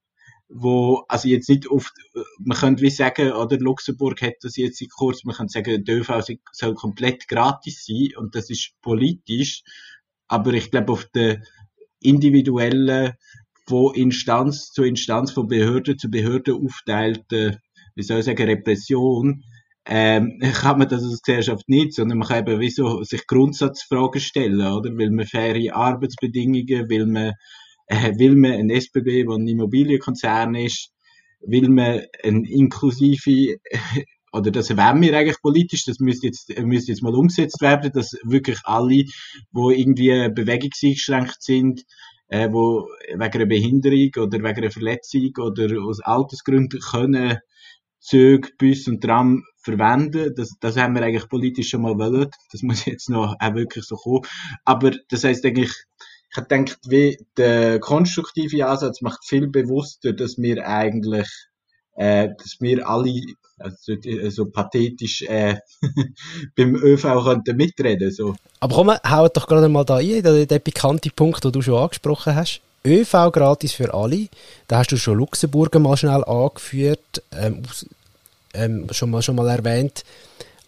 wo, 0.50 1.04
also 1.08 1.28
jetzt 1.28 1.50
nicht 1.50 1.70
oft, 1.70 1.92
man 2.40 2.58
könnte 2.58 2.82
wie 2.82 2.90
sagen, 2.90 3.32
oder 3.34 3.58
Luxemburg 3.58 4.22
hat 4.22 4.36
das 4.42 4.56
jetzt 4.56 4.82
in 4.82 4.90
kurz, 4.90 5.24
man 5.24 5.36
könnte 5.36 5.52
sagen, 5.52 5.84
der 5.84 5.98
ÖV 5.98 6.22
soll 6.52 6.74
komplett 6.74 7.28
gratis 7.28 7.86
sein 7.86 8.10
und 8.18 8.36
das 8.36 8.50
ist 8.50 8.72
politisch, 8.82 9.64
aber 10.28 10.54
ich 10.54 10.72
glaube 10.72 10.94
auf 10.94 11.06
der 11.14 11.42
individuellen 12.02 13.14
von 13.68 13.94
Instanz 13.96 14.72
zu 14.72 14.84
Instanz, 14.84 15.32
von 15.32 15.48
Behörde 15.48 15.98
zu 15.98 16.10
Behörde 16.10 16.56
aufteilte, 16.56 17.60
wie 17.96 18.04
soll 18.04 18.20
ich 18.20 18.26
sagen, 18.26 18.48
Repression, 18.48 19.44
ähm, 19.86 20.40
kann 20.54 20.80
man 20.80 20.88
das 20.88 21.04
als 21.04 21.22
Gesellschaft 21.22 21.68
nicht, 21.68 21.94
sondern 21.94 22.20
man 22.20 22.28
kann 22.28 22.48
eben 22.48 22.60
wie 22.60 22.70
so 22.70 23.04
sich 23.04 23.28
Grundsatzfragen 23.28 24.22
stellen, 24.22 24.62
oder? 24.62 24.96
Will 24.96 25.12
man 25.12 25.26
faire 25.26 25.76
Arbeitsbedingungen, 25.76 26.90
will 26.90 27.06
man, 27.06 27.34
äh, 28.12 28.18
will 28.18 28.36
man 28.36 28.54
ein 28.54 28.70
SBB, 28.70 29.26
der 29.26 29.36
ein 29.36 29.48
Immobilienkonzern 29.48 30.56
ist, 30.56 30.92
will 31.42 31.70
man 31.70 32.02
ein 32.24 32.44
inklusive, 32.46 33.58
oder 34.32 34.52
das 34.52 34.70
wollen 34.76 35.02
wir 35.02 35.18
eigentlich 35.18 35.42
politisch, 35.42 35.86
das 35.86 36.00
müsste 36.00 36.28
jetzt, 36.28 36.50
müsste 36.60 36.92
jetzt 36.92 37.02
mal 37.02 37.16
umgesetzt 37.16 37.62
werden, 37.62 37.92
dass 37.94 38.18
wirklich 38.24 38.60
alle, 38.64 39.06
wo 39.52 39.72
irgendwie 39.72 40.30
bewegungseingeschränkt 40.30 41.42
sind, 41.42 41.84
äh, 42.28 42.50
wo 42.52 42.88
wegen 43.08 43.22
einer 43.22 43.46
Behinderung 43.46 44.12
oder 44.18 44.40
wegen 44.40 44.58
einer 44.58 44.72
Verletzung 44.72 45.32
oder 45.38 45.82
aus 45.82 46.02
Altersgründen 46.02 46.80
können 46.82 47.40
Züge, 48.00 48.50
Bus 48.58 48.88
und 48.88 49.02
Tram 49.02 49.44
verwenden. 49.58 50.34
Das, 50.36 50.54
das 50.62 50.78
haben 50.78 50.96
wir 50.96 51.04
eigentlich 51.04 51.28
politisch 51.28 51.70
schon 51.70 51.82
mal 51.82 51.98
wollen. 51.98 52.30
Das 52.52 52.62
muss 52.62 52.86
jetzt 52.86 53.10
noch 53.10 53.36
auch 53.40 53.54
wirklich 53.56 53.84
so 53.86 53.96
kommen. 53.96 54.26
Aber 54.64 54.92
das 55.10 55.24
heißt 55.24 55.46
eigentlich, 55.46 55.74
ich 56.36 56.76
wie 56.88 57.18
der 57.38 57.80
konstruktive 57.80 58.68
Ansatz 58.68 59.02
macht 59.02 59.26
viel 59.26 59.48
bewusster, 59.48 60.14
dass 60.14 60.38
wir 60.38 60.68
eigentlich, 60.68 61.28
äh, 61.96 62.30
dass 62.38 62.58
wir 62.60 62.88
alle 62.88 63.22
also, 63.60 63.94
äh, 63.94 64.30
so 64.30 64.46
pathetisch 64.46 65.24
äh, 65.24 65.56
beim 66.56 66.76
ÖV 66.76 67.24
könnten 67.24 67.58
mitreden 67.58 68.12
so. 68.12 68.36
Aber 68.60 68.76
komm, 68.76 68.92
hau 69.10 69.28
doch 69.30 69.48
gerade 69.48 69.70
mal 69.70 69.84
da 69.84 69.98
ein, 69.98 70.22
der, 70.22 70.46
der 70.46 70.60
pikante 70.60 71.10
Punkt, 71.10 71.44
den 71.44 71.52
du 71.52 71.62
schon 71.62 71.82
angesprochen 71.82 72.36
hast. 72.36 72.62
ÖV 72.86 73.32
gratis 73.32 73.74
für 73.74 73.94
alle. 73.94 74.28
Da 74.68 74.80
hast 74.80 74.92
du 74.92 74.98
schon 74.98 75.18
Luxemburg 75.18 75.74
mal 75.80 75.98
schnell 75.98 76.24
angeführt, 76.24 77.24
ähm, 77.32 77.64
ähm, 78.54 78.88
schon, 78.92 79.10
mal, 79.10 79.22
schon 79.22 79.36
mal 79.36 79.50
erwähnt. 79.50 80.04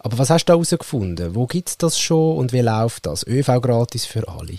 Aber 0.00 0.18
was 0.18 0.30
hast 0.30 0.46
du 0.46 0.54
herausgefunden? 0.54 1.34
Wo 1.34 1.46
gibt 1.46 1.68
es 1.68 1.78
das 1.78 1.98
schon 1.98 2.36
und 2.38 2.52
wie 2.52 2.60
läuft 2.60 3.06
das? 3.06 3.26
ÖV 3.26 3.60
gratis 3.60 4.06
für 4.06 4.26
alle? 4.28 4.58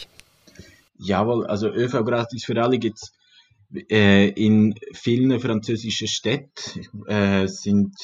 Jawohl, 1.03 1.47
also 1.47 1.67
ÖV 1.67 2.03
gratis 2.05 2.45
für 2.45 2.61
alle 2.61 2.77
gibt 2.77 2.99
es 3.01 3.11
äh, 3.89 4.29
in 4.29 4.75
vielen 4.93 5.39
französischen 5.39 6.07
Städten. 6.07 7.07
Äh, 7.07 7.47
sind 7.47 7.95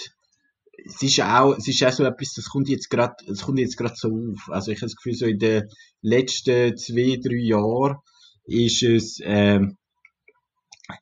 es 0.84 1.02
ist 1.02 1.20
auch, 1.22 1.56
es 1.58 1.68
ist 1.68 1.84
auch 1.84 1.92
so 1.92 2.06
etwas, 2.06 2.34
das 2.34 2.46
kommt 2.46 2.70
jetzt 2.70 2.90
gerade, 2.90 3.14
kommt 3.44 3.60
jetzt 3.60 3.78
gerade 3.78 3.96
so 3.96 4.08
auf. 4.08 4.50
Also 4.50 4.72
ich 4.72 4.78
habe 4.78 4.88
das 4.88 4.96
Gefühl, 4.96 5.14
so 5.14 5.26
in 5.26 5.38
den 5.38 5.64
letzten 6.02 6.78
zwei, 6.78 7.20
drei 7.22 7.36
Jahren 7.36 7.98
ist 8.46 8.82
es, 8.84 9.20
ähm, 9.24 9.78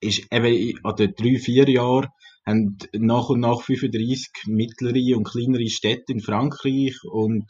ist 0.02 0.24
eben, 0.32 0.80
oder 0.84 1.08
drei, 1.08 1.38
vier 1.38 1.70
Jahre, 1.70 2.10
haben 2.46 2.78
nach 2.94 3.30
und 3.30 3.40
nach 3.40 3.62
35 3.62 4.48
mittlere 4.48 5.18
und 5.18 5.28
kleinere 5.28 5.68
Städte 5.70 6.12
in 6.12 6.20
Frankreich 6.20 6.96
und 7.04 7.46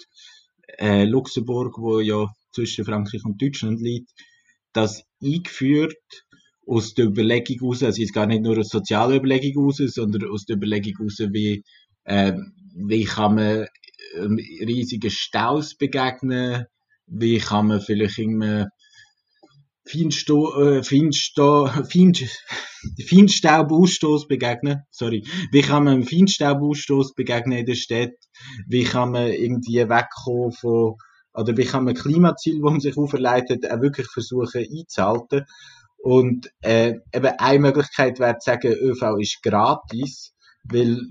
äh, 0.78 1.06
Luxemburg, 1.06 1.78
wo 1.80 2.00
ja 2.00 2.28
zwischen 2.54 2.86
Frankreich 2.86 3.24
und 3.24 3.42
Deutschland 3.42 3.82
liegt, 3.82 4.12
das 4.76 5.04
eingeführt 5.24 5.96
aus 6.68 6.94
der 6.94 7.06
Überlegung 7.06 7.60
heraus, 7.60 7.84
also 7.84 8.02
jetzt 8.02 8.14
gar 8.14 8.26
nicht 8.26 8.42
nur 8.42 8.58
aus 8.58 8.70
sozialer 8.70 9.16
Überlegung 9.16 9.72
heraus, 9.72 9.94
sondern 9.94 10.30
aus 10.30 10.46
der 10.46 10.58
Überlegung 10.58 10.94
heraus, 10.98 11.20
wie, 11.32 11.64
äh, 12.04 12.34
wie 12.76 13.06
kann 13.06 13.36
man 13.36 13.68
ähm, 14.16 14.40
riesigen 14.62 15.12
Staus 15.12 15.76
begegnen, 15.76 16.66
wie 17.08 17.38
kann 17.38 17.68
man 17.68 17.82
vielleicht 17.82 18.18
irgendwie 18.18 18.66
Feinstaubausstoß 23.08 24.28
begegnen. 24.28 24.82
Sorry. 24.90 25.24
Wie 25.52 25.62
kann 25.62 25.84
man 25.84 25.94
einem 25.94 26.04
Feinstaubausstoß 26.08 27.14
begegnen 27.14 27.60
in 27.60 27.66
der 27.68 27.76
Stadt? 27.76 28.16
Wie 28.68 28.84
kann 28.84 29.12
man 29.12 29.28
irgendwie 29.28 29.88
wegkommen 29.88 30.52
von, 30.54 30.96
oder 31.36 31.58
wie 31.58 31.66
kann 31.66 31.86
man 31.86 31.96
Klimaziele, 31.96 32.58
die 32.58 32.62
man 32.62 32.80
sich 32.80 32.98
auferleitet, 32.98 33.70
auch 33.70 33.82
wirklich 33.82 34.08
versuchen 34.08 34.66
einzuhalten? 34.70 35.46
Und 35.98 36.52
äh, 36.62 36.94
eben 37.14 37.34
eine 37.40 37.60
Möglichkeit 37.60 38.20
wäre 38.20 38.38
zu 38.38 38.52
sagen, 38.52 38.74
ÖV 38.74 39.18
ist 39.20 39.42
gratis, 39.42 40.34
weil 40.64 41.02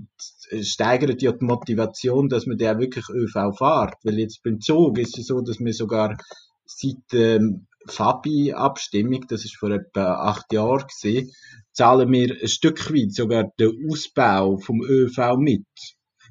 es 0.50 0.68
steigert 0.68 1.22
ja 1.22 1.32
die 1.32 1.44
Motivation, 1.44 2.28
dass 2.28 2.46
man 2.46 2.58
da 2.58 2.78
wirklich 2.78 3.08
ÖV 3.08 3.56
fährt. 3.56 3.94
Weil 4.04 4.18
jetzt 4.18 4.42
beim 4.42 4.60
Zug 4.60 4.98
ist 4.98 5.18
es 5.18 5.26
so, 5.26 5.40
dass 5.40 5.58
wir 5.58 5.72
sogar 5.72 6.16
seit 6.64 7.12
ähm, 7.12 7.66
Fabi-Abstimmung, 7.86 9.26
das 9.28 9.44
ist 9.44 9.56
vor 9.56 9.70
etwa 9.70 10.14
acht 10.14 10.52
Jahren 10.52 10.86
gesehen, 10.86 11.30
zahlen 11.72 12.10
wir 12.10 12.36
ein 12.40 12.48
Stück 12.48 12.92
weit 12.92 13.12
sogar 13.12 13.52
den 13.58 13.90
Ausbau 13.90 14.58
vom 14.58 14.82
ÖV 14.82 15.36
mit, 15.38 15.66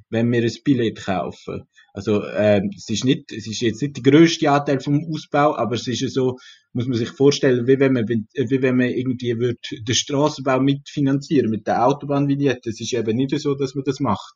wenn 0.10 0.32
wir 0.32 0.44
ein 0.44 0.58
Billett 0.64 1.04
kaufen. 1.06 1.68
Also 1.94 2.26
ähm, 2.26 2.72
es 2.76 2.90
ist 2.90 3.06
nicht, 3.06 3.32
es 3.32 3.46
ist 3.48 3.62
jetzt 3.62 3.82
nicht 3.82 3.98
der 3.98 4.12
größte 4.12 4.50
Anteil 4.50 4.80
vom 4.80 5.06
Ausbau, 5.12 5.56
aber 5.56 5.76
es 5.76 5.88
ist 5.88 6.02
ja 6.02 6.08
so, 6.08 6.38
muss 6.74 6.88
man 6.88 6.98
sich 6.98 7.10
vorstellen, 7.10 7.68
wie 7.68 7.80
wenn 7.80 7.94
man, 7.94 8.08
wie 8.08 8.62
wenn 8.62 8.78
man 8.78 8.90
irgendwie 8.90 9.38
wird 9.38 9.60
den 9.72 9.96
Straßenbau 9.96 10.60
mitfinanzieren 10.60 11.52
mit 11.52 11.68
der 11.68 11.86
Autobahnvignette. 11.86 12.72
Es 12.72 12.82
ist 12.82 12.94
eben 12.94 13.16
nicht 13.16 13.40
so, 13.40 13.54
dass 13.54 13.76
man 13.76 13.84
das 13.84 14.00
macht. 14.00 14.34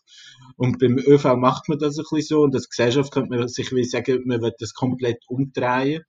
Und 0.56 0.78
beim 0.78 1.00
ÖV 1.00 1.36
macht 1.36 1.68
man 1.68 1.80
das 1.80 1.98
ein 1.98 2.06
bisschen 2.10 2.38
so 2.38 2.44
und 2.44 2.54
als 2.54 2.70
Gesellschaft 2.70 3.12
könnte 3.12 3.36
man 3.36 3.48
sich 3.48 3.72
wie 3.72 3.84
sagen, 3.84 4.22
man 4.26 4.42
wird 4.42 4.56
das 4.60 4.74
komplett 4.74 5.24
umdrehen 5.28 6.04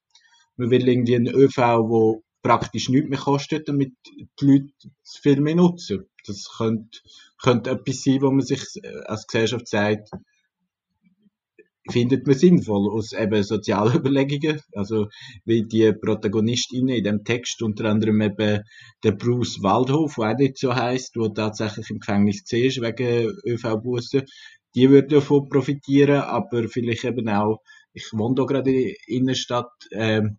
man 0.59 0.71
will 0.71 0.87
irgendwie 0.87 1.17
einen 1.17 1.35
ÖV, 1.35 1.55
der 1.55 2.23
praktisch 2.43 2.89
nichts 2.89 3.09
mehr 3.09 3.19
kostet, 3.19 3.69
damit 3.69 3.95
die 4.41 4.45
Leute 4.45 4.73
viel 5.05 5.41
mehr 5.41 5.55
nutzen. 5.55 6.07
Das 6.27 6.49
könnte, 6.57 6.99
könnte 7.41 7.71
etwas 7.71 8.03
sein, 8.03 8.21
wo 8.21 8.31
man 8.31 8.45
sich 8.45 8.63
äh, 8.83 8.89
als 9.07 9.27
Gesellschaft 9.27 9.69
sagt, 9.69 10.11
findet 11.91 12.27
man 12.27 12.37
sinnvoll 12.37 12.91
aus 12.91 13.13
eben 13.13 13.43
sozialen 13.43 13.97
Überlegungen. 13.99 14.61
Also, 14.73 15.09
wie 15.45 15.63
die 15.63 15.93
Protagonistinnen 15.93 16.97
in 16.97 17.05
dem 17.05 17.25
Text, 17.25 17.63
unter 17.63 17.87
anderem 17.87 18.21
eben 18.21 18.63
der 19.03 19.13
Bruce 19.13 19.63
Waldhof, 19.63 20.17
der 20.17 20.33
auch 20.33 20.39
nicht 20.39 20.59
so 20.59 20.75
heisst, 20.75 21.17
der 21.17 21.33
tatsächlich 21.33 21.91
im 21.91 21.99
Gefängnis 21.99 22.43
war 22.51 22.89
wegen 22.89 23.33
ÖV-Bussen, 23.47 24.23
die 24.75 24.91
würden 24.91 25.09
davon 25.09 25.49
profitieren, 25.49 26.21
aber 26.21 26.69
vielleicht 26.69 27.05
eben 27.05 27.29
auch 27.29 27.59
ich 27.99 28.13
wohne 28.13 28.35
da 28.37 28.45
gerade 28.45 28.71
in 28.71 28.77
der 28.77 28.95
Innenstadt, 29.07 29.73
ähm, 29.93 30.39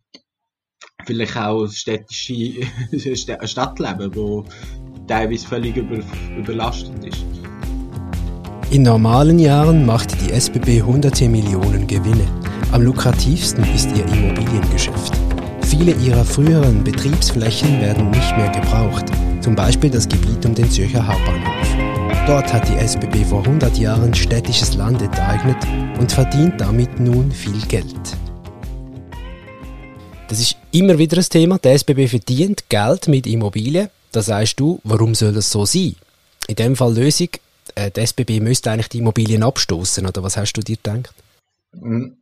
vielleicht 1.05 1.37
auch 1.37 1.63
das 1.63 1.75
städtische 1.75 2.65
Stadtleben, 3.47 4.15
wo 4.15 4.45
teilweise 5.07 5.47
völlig 5.47 5.75
über, 5.75 5.99
überlastet 6.37 7.05
ist. 7.05 7.38
In 8.71 8.83
normalen 8.83 9.39
Jahren 9.39 9.83
macht 9.83 10.11
die 10.21 10.31
SBB 10.31 10.81
110 10.81 11.31
Millionen 11.31 11.87
Gewinne. 11.87 12.27
Am 12.71 12.83
lukrativsten 12.83 13.63
ist 13.73 13.89
ihr 13.97 14.05
Immobiliengeschäft. 14.05 15.11
Viele 15.63 15.93
ihrer 15.93 16.23
früheren 16.23 16.83
Betriebsflächen 16.83 17.81
werden 17.81 18.11
nicht 18.11 18.37
mehr 18.37 18.49
gebraucht, 18.49 19.05
zum 19.41 19.55
Beispiel 19.55 19.89
das 19.89 20.07
Gebiet 20.07 20.45
um 20.45 20.53
den 20.53 20.69
Zürcher 20.69 21.07
Hauptbahnhof. 21.07 22.27
Dort 22.27 22.53
hat 22.53 22.69
die 22.69 22.77
SBB 22.77 23.25
vor 23.27 23.39
100 23.39 23.75
Jahren 23.79 24.13
städtisches 24.13 24.75
Land 24.75 25.01
enteignet 25.01 25.57
und 25.99 26.11
verdient 26.11 26.61
damit 26.61 26.99
nun 26.99 27.31
viel 27.31 27.59
Geld. 27.67 28.17
Das 30.27 30.39
ist 30.39 30.57
immer 30.71 30.99
wieder 30.99 31.17
ein 31.17 31.23
Thema. 31.23 31.57
Der 31.57 31.73
SBB 31.73 32.07
verdient 32.07 32.69
Geld 32.69 33.07
mit 33.07 33.25
Immobilien. 33.25 33.89
Da 34.11 34.21
sagst 34.21 34.59
du, 34.59 34.79
warum 34.83 35.15
soll 35.15 35.33
das 35.33 35.49
so 35.49 35.65
sein? 35.65 35.95
In 36.47 36.55
dem 36.55 36.75
Fall 36.75 36.93
Lösung, 36.93 37.29
äh, 37.79 37.91
der 37.91 38.03
SBB 38.03 38.41
müsste 38.41 38.71
eigentlich 38.71 38.89
die 38.89 38.99
Immobilien 38.99 39.43
abstoßen, 39.43 40.05
oder 40.05 40.23
was 40.23 40.37
hast 40.37 40.53
du 40.53 40.61
dir 40.61 40.75
gedacht? 40.75 41.13
Hm, 41.73 42.17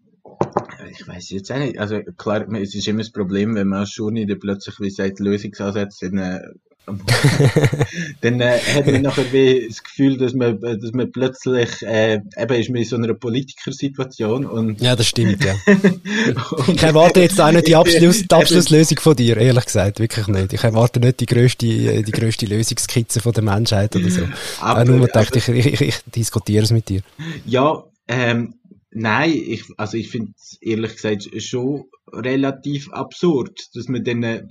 ich 0.92 1.08
weiß 1.08 1.30
jetzt 1.32 1.52
auch 1.52 1.58
nicht. 1.58 1.80
Also 1.80 2.02
klar, 2.18 2.48
es 2.54 2.76
ist 2.76 2.88
immer 2.88 3.00
das 3.00 3.12
Problem, 3.12 3.56
wenn 3.56 3.68
man 3.68 3.88
schon 3.88 4.14
nicht 4.14 4.40
plötzlich 4.40 4.80
wie 4.80 4.90
sagt 4.90 5.20
Lösungsansätze 5.20 6.12
dann 6.12 6.18
äh, 6.20 6.40
dann 8.22 8.40
äh, 8.40 8.60
hat 8.60 8.86
man 8.86 9.02
nachher 9.02 9.32
wie 9.34 9.68
das 9.68 9.84
Gefühl, 9.84 10.18
dass 10.18 10.34
man, 10.34 10.60
dass 10.62 10.94
man 10.94 11.12
plötzlich 11.12 11.82
äh, 11.84 12.22
eben 12.38 12.62
ist 12.62 12.70
man 12.70 12.78
in 12.78 12.86
so 12.86 12.96
einer 12.96 13.14
Politikersituation 13.14 14.46
und 14.46 14.80
ja, 14.80 14.96
das 14.96 15.08
stimmt, 15.08 15.44
ja. 15.44 15.56
ich 16.68 16.82
erwarte 16.82 17.20
jetzt 17.20 17.42
auch 17.42 17.52
nicht 17.52 17.68
die, 17.68 17.76
Abschluss, 17.76 18.24
die 18.32 18.34
Abschlusslösung 18.34 19.00
von 19.00 19.18
dir, 19.18 19.36
ehrlich 19.36 19.66
gesagt, 19.66 20.00
wirklich 20.00 20.28
nicht. 20.28 20.54
Ich 20.54 20.64
erwarte 20.64 21.02
nicht 21.02 21.20
die 21.20 21.26
grösste, 21.26 21.66
die 21.66 22.12
grösste 22.12 22.46
Lösungskizze 22.46 23.20
von 23.20 23.34
der 23.34 23.44
Menschheit 23.44 23.94
oder 23.94 24.10
so. 24.10 24.22
Aber, 24.62 24.86
nur 24.86 25.06
gedacht, 25.08 25.36
also, 25.36 25.52
ich, 25.52 25.66
ich, 25.66 25.82
ich 25.82 25.96
diskutiere 26.16 26.64
es 26.64 26.72
mit 26.72 26.88
dir. 26.88 27.02
Ja, 27.46 27.84
ähm, 28.08 28.54
nein, 28.92 29.34
ich, 29.34 29.66
also 29.76 29.98
ich 29.98 30.10
finde 30.10 30.32
es 30.38 30.58
ehrlich 30.62 30.94
gesagt 30.94 31.28
schon 31.42 31.84
relativ 32.14 32.90
absurd, 32.92 33.60
dass 33.74 33.90
man 33.90 34.06
dann 34.06 34.48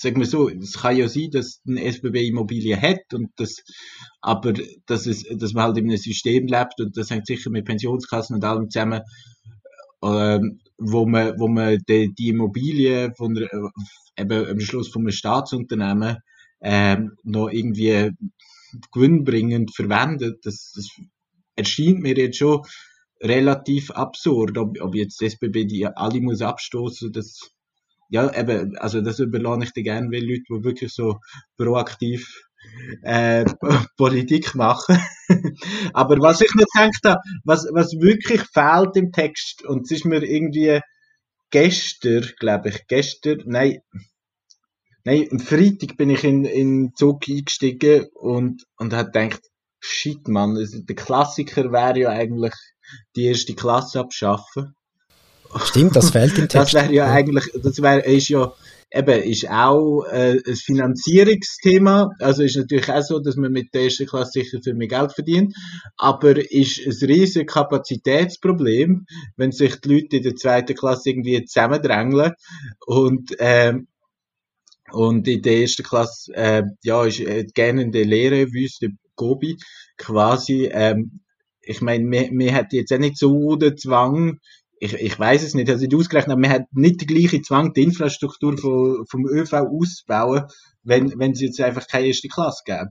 sagen 0.00 0.18
wir 0.18 0.26
so, 0.26 0.48
es 0.48 0.78
kann 0.78 0.96
ja 0.96 1.08
sein, 1.08 1.30
dass 1.30 1.60
ein 1.66 1.76
SBB 1.76 2.28
Immobilie 2.28 2.80
hat 2.80 3.12
und 3.12 3.30
das, 3.36 3.62
aber 4.20 4.54
dass 4.86 5.06
es, 5.06 5.24
dass 5.24 5.52
man 5.52 5.64
halt 5.64 5.78
in 5.78 5.88
einem 5.88 5.96
System 5.96 6.46
lebt 6.46 6.80
und 6.80 6.96
das 6.96 7.10
hängt 7.10 7.26
sicher 7.26 7.50
mit 7.50 7.66
Pensionskassen 7.66 8.36
und 8.36 8.44
allem 8.44 8.70
zusammen, 8.70 9.02
ähm, 10.02 10.60
wo 10.78 11.06
man, 11.06 11.38
wo 11.38 11.48
man 11.48 11.78
die, 11.88 12.12
die 12.14 12.28
Immobilie 12.28 13.12
von 13.16 13.34
der, 13.34 13.48
eben 14.16 14.46
am 14.46 14.60
Schluss 14.60 14.88
von 14.88 15.02
einem 15.02 15.12
Staatsunternehmen 15.12 16.16
ähm, 16.62 17.12
noch 17.22 17.48
irgendwie 17.50 18.10
gewinnbringend 18.92 19.74
verwendet, 19.74 20.38
das, 20.44 20.72
das 20.74 20.88
erscheint 21.56 22.00
mir 22.00 22.16
jetzt 22.16 22.38
schon 22.38 22.62
relativ 23.22 23.90
absurd, 23.90 24.56
ob, 24.56 24.80
ob 24.80 24.94
jetzt 24.94 25.20
SBB 25.20 25.66
die 25.66 25.86
alle 25.86 26.20
muss 26.20 26.40
abstoßen, 26.40 27.12
das 27.12 27.50
ja, 28.10 28.32
eben, 28.36 28.76
also 28.76 29.00
das 29.00 29.20
überlasse 29.20 29.64
ich 29.64 29.72
dir 29.72 29.84
gerne, 29.84 30.10
weil 30.10 30.22
Leute, 30.22 30.42
die 30.48 30.64
wirklich 30.64 30.92
so 30.92 31.20
proaktiv 31.56 32.28
äh, 33.02 33.44
Politik 33.96 34.54
machen. 34.54 34.98
Aber 35.94 36.16
was 36.18 36.40
ich 36.40 36.54
noch 36.54 36.66
gedacht 36.74 37.00
habe, 37.04 37.20
was, 37.44 37.66
was 37.72 37.92
wirklich 37.92 38.42
fehlt 38.52 38.96
im 38.96 39.12
Text, 39.12 39.64
und 39.64 39.84
es 39.84 39.92
ist 39.92 40.04
mir 40.04 40.22
irgendwie 40.22 40.80
gestern, 41.50 42.28
glaube 42.38 42.70
ich, 42.70 42.86
gestern, 42.88 43.42
nein, 43.46 43.78
nein, 45.04 45.28
am 45.30 45.38
Freitag 45.38 45.96
bin 45.96 46.10
ich 46.10 46.24
in, 46.24 46.44
in 46.44 46.86
den 46.86 46.94
Zug 46.94 47.28
eingestiegen 47.28 48.06
und, 48.14 48.64
und 48.76 48.92
habe 48.92 49.10
gedacht, 49.10 49.40
shit, 49.80 50.28
man, 50.28 50.56
der 50.56 50.96
Klassiker 50.96 51.72
wäre 51.72 51.98
ja 51.98 52.08
eigentlich 52.10 52.54
die 53.16 53.26
erste 53.26 53.54
Klasse 53.54 54.00
abschaffen. 54.00 54.74
Stimmt, 55.64 55.96
das 55.96 56.10
fehlt 56.10 56.38
im 56.38 56.48
Text. 56.48 56.54
Das 56.54 56.74
wäre 56.74 56.92
ja, 56.92 57.10
eigentlich, 57.10 57.50
das 57.62 57.82
wäre, 57.82 58.00
ist 58.00 58.28
ja, 58.28 58.52
eben, 58.92 59.22
ist 59.22 59.48
auch 59.48 60.04
äh, 60.04 60.40
ein 60.46 60.56
Finanzierungsthema. 60.56 62.10
Also 62.18 62.42
ist 62.42 62.56
natürlich 62.56 62.90
auch 62.90 63.02
so, 63.02 63.18
dass 63.20 63.36
man 63.36 63.52
mit 63.52 63.72
der 63.74 63.84
ersten 63.84 64.06
Klasse 64.06 64.40
sicher 64.40 64.58
viel 64.62 64.74
mehr 64.74 64.88
Geld 64.88 65.12
verdient. 65.12 65.54
Aber 65.96 66.36
ist 66.36 66.80
ein 66.86 67.08
riesiges 67.08 67.52
Kapazitätsproblem, 67.52 69.06
wenn 69.36 69.52
sich 69.52 69.76
die 69.80 69.94
Leute 69.94 70.16
in 70.18 70.22
der 70.22 70.36
zweiten 70.36 70.74
Klasse 70.74 71.10
irgendwie 71.10 71.44
zusammendrängeln 71.44 72.32
und, 72.86 73.34
ähm, 73.38 73.88
und 74.92 75.28
in 75.28 75.42
der 75.42 75.60
ersten 75.60 75.84
Klasse, 75.84 76.34
äh, 76.34 76.62
ja, 76.82 77.04
ist 77.04 77.20
äh, 77.20 77.44
gerne 77.54 77.82
in 77.82 77.92
der 77.92 78.04
Lehre, 78.04 78.52
Wüste 78.52 78.90
Gobi, 79.14 79.56
quasi, 79.96 80.68
ähm, 80.72 81.20
ich 81.62 81.80
meine, 81.80 82.10
wir, 82.10 82.30
wir 82.32 82.52
hätten 82.52 82.76
jetzt 82.76 82.92
auch 82.92 82.98
nicht 82.98 83.18
so 83.18 83.54
den 83.54 83.76
Zwang, 83.76 84.40
ich, 84.80 84.94
ich 84.94 85.18
weiß 85.18 85.42
es 85.42 85.54
nicht, 85.54 85.68
also 85.68 85.84
nicht 85.84 85.94
ausgerechnet, 85.94 86.32
aber 86.32 86.40
man 86.40 86.50
hat 86.50 86.62
nicht 86.72 87.02
den 87.02 87.06
gleichen 87.06 87.44
Zwang, 87.44 87.74
die 87.74 87.82
Infrastruktur 87.82 88.56
vom, 88.56 89.04
vom 89.06 89.26
ÖV 89.28 89.52
auszubauen, 89.52 90.44
wenn, 90.82 91.18
wenn 91.18 91.32
es 91.32 91.40
jetzt 91.40 91.60
einfach 91.60 91.86
keine 91.86 92.08
erste 92.08 92.28
Klasse 92.28 92.62
gäbe. 92.64 92.90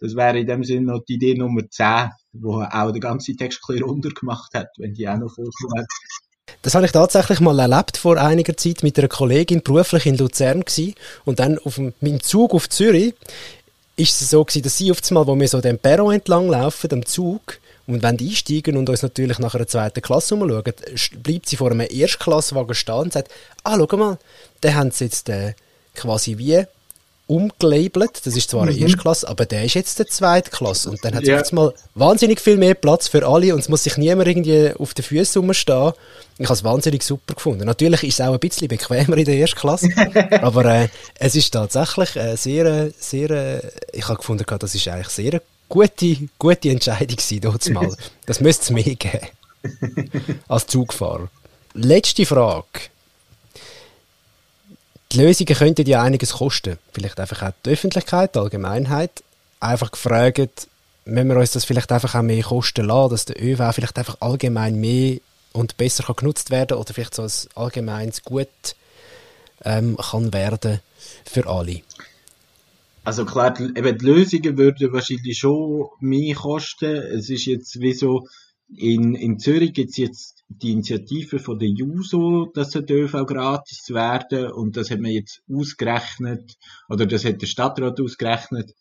Das 0.00 0.16
wäre 0.16 0.40
in 0.40 0.46
dem 0.46 0.64
Sinne 0.64 0.92
noch 0.92 1.04
die 1.06 1.14
Idee 1.14 1.34
Nummer 1.34 1.62
10, 1.70 2.10
wo 2.32 2.62
auch 2.62 2.90
der 2.90 3.00
ganze 3.00 3.36
Text 3.36 3.60
ein 3.68 3.82
runtergemacht 3.82 4.52
hat, 4.54 4.68
wenn 4.78 4.92
die 4.92 5.08
auch 5.08 5.18
noch 5.18 5.32
vorkommen. 5.32 5.86
Das 6.62 6.74
habe 6.74 6.84
ich 6.84 6.92
tatsächlich 6.92 7.38
mal 7.40 7.58
erlebt 7.58 7.96
vor 7.96 8.16
einiger 8.16 8.56
Zeit 8.56 8.82
mit 8.82 8.98
einer 8.98 9.08
Kollegin 9.08 9.62
beruflich 9.62 10.06
in 10.06 10.18
Luzern 10.18 10.60
gewesen. 10.60 10.94
und 11.24 11.38
dann 11.38 11.58
auf 11.58 11.76
dem, 11.76 11.94
mit 12.00 12.12
dem 12.12 12.22
Zug 12.22 12.54
auf 12.54 12.68
Zürich 12.68 13.14
ist 13.96 14.20
es 14.20 14.30
so 14.30 14.44
gewesen, 14.44 14.62
dass 14.62 14.78
sie 14.78 14.90
auf 14.90 14.98
einmal, 15.08 15.26
wo 15.26 15.38
wir 15.38 15.48
so 15.48 15.60
den 15.60 15.78
Perron 15.78 16.14
entlang 16.14 16.48
laufen, 16.48 16.92
am 16.92 17.06
Zug, 17.06 17.60
und 17.86 18.02
wenn 18.02 18.16
die 18.16 18.28
einsteigen 18.28 18.76
und 18.76 18.88
uns 18.88 19.02
natürlich 19.02 19.38
nach 19.38 19.54
einer 19.54 19.66
zweiten 19.66 20.02
Klasse 20.02 20.34
umschauen, 20.34 20.62
bleibt 21.22 21.48
sie 21.48 21.56
vor 21.56 21.70
einem 21.70 21.86
Erstklasswagen 21.88 22.74
stehen 22.74 22.94
und 22.94 23.12
sagt, 23.12 23.30
ah, 23.64 23.76
schau 23.78 23.96
mal, 23.96 24.18
den 24.62 24.74
haben 24.74 24.90
sie 24.90 25.04
jetzt 25.04 25.28
äh, 25.28 25.54
quasi 25.94 26.38
wie 26.38 26.64
umgelabelt. 27.30 28.20
Das 28.24 28.36
ist 28.36 28.50
zwar 28.50 28.62
eine 28.62 28.72
mhm. 28.72 28.82
Erstklasse, 28.82 29.28
aber 29.28 29.46
der 29.46 29.64
ist 29.64 29.74
jetzt 29.74 29.98
der 30.00 30.06
Zweitklasse. 30.08 30.90
Und 30.90 31.04
dann 31.04 31.14
hat 31.14 31.22
es 31.22 31.28
ja. 31.28 31.54
mal 31.54 31.72
wahnsinnig 31.94 32.40
viel 32.40 32.56
mehr 32.56 32.74
Platz 32.74 33.06
für 33.06 33.26
alle 33.26 33.54
und 33.54 33.60
es 33.60 33.68
muss 33.68 33.84
sich 33.84 33.96
niemand 33.96 34.26
irgendwie 34.26 34.72
auf 34.76 34.94
den 34.94 35.04
Füßen 35.04 35.40
rumstehen. 35.40 35.92
Ich 36.38 36.46
habe 36.46 36.54
es 36.54 36.64
wahnsinnig 36.64 37.04
super 37.04 37.34
gefunden. 37.34 37.64
Natürlich 37.64 38.02
ist 38.02 38.14
es 38.14 38.26
auch 38.26 38.32
ein 38.32 38.40
bisschen 38.40 38.66
bequemer 38.66 39.16
in 39.16 39.24
der 39.24 39.36
Erstklasse, 39.36 39.90
aber 40.42 40.64
äh, 40.64 40.88
es 41.18 41.36
ist 41.36 41.52
tatsächlich 41.52 42.16
äh, 42.16 42.36
sehr, 42.36 42.90
sehr, 42.98 43.30
äh, 43.30 43.60
ich 43.92 44.08
habe 44.08 44.18
gefunden, 44.18 44.44
das 44.58 44.74
ist 44.74 44.88
eigentlich 44.88 45.08
sehr 45.08 45.40
gute, 45.70 46.28
gute 46.38 46.68
Entscheidung 46.68 47.16
gewesen, 47.16 47.40
dort 47.40 47.70
mal. 47.70 47.96
Das 48.26 48.40
müsste 48.40 48.64
es 48.64 48.70
mehr 48.70 48.94
geben. 48.94 49.28
Als 50.48 50.66
Zugfahrer. 50.66 51.28
Letzte 51.72 52.26
Frage. 52.26 52.66
Die 55.12 55.18
Lösungen 55.18 55.56
könnten 55.56 55.86
ja 55.86 56.02
einiges 56.02 56.34
kosten. 56.34 56.78
Vielleicht 56.92 57.18
einfach 57.18 57.42
auch 57.42 57.52
die 57.64 57.70
Öffentlichkeit, 57.70 58.34
die 58.34 58.38
Allgemeinheit. 58.38 59.22
Einfach 59.58 59.90
gefragt, 59.90 60.68
wenn 61.04 61.28
wir 61.28 61.36
uns 61.36 61.52
das 61.52 61.64
vielleicht 61.64 61.90
einfach 61.90 62.14
auch 62.14 62.22
mehr 62.22 62.42
kosten 62.42 62.86
lassen, 62.86 63.10
dass 63.10 63.24
der 63.24 63.42
ÖV 63.42 63.74
vielleicht 63.74 63.98
einfach 63.98 64.18
allgemein 64.20 64.76
mehr 64.76 65.18
und 65.52 65.76
besser 65.76 66.04
kann 66.04 66.16
genutzt 66.16 66.50
werden 66.50 66.78
oder 66.78 66.94
vielleicht 66.94 67.14
so 67.14 67.22
ein 67.22 67.30
allgemeines 67.56 68.22
Gut 68.22 68.48
ähm, 69.64 69.96
kann 69.96 70.32
werden 70.32 70.80
für 71.24 71.46
alle. 71.48 71.82
Also 73.02 73.24
klar, 73.24 73.58
eben 73.58 73.98
die 73.98 74.04
Lösungen 74.04 74.58
würden 74.58 74.92
wahrscheinlich 74.92 75.38
schon 75.38 75.88
mehr 76.00 76.34
kosten. 76.34 76.96
Es 76.96 77.30
ist 77.30 77.46
jetzt 77.46 77.80
wie 77.80 77.94
so, 77.94 78.26
in, 78.68 79.14
in 79.14 79.38
Zürich 79.38 79.72
gibt 79.72 79.90
es 79.90 79.96
jetzt 79.96 80.44
die 80.48 80.72
Initiative 80.72 81.38
von 81.38 81.58
der 81.58 81.68
JUSO, 81.68 82.50
dass 82.54 82.70
der 82.70 82.88
ÖV 82.90 83.26
gratis 83.26 83.90
werden 83.90 84.52
und 84.52 84.76
das 84.76 84.90
hat 84.90 85.00
man 85.00 85.10
jetzt 85.10 85.42
ausgerechnet, 85.50 86.56
oder 86.88 87.06
das 87.06 87.24
hat 87.24 87.40
der 87.40 87.46
Stadtrat 87.46 88.00
ausgerechnet, 88.00 88.74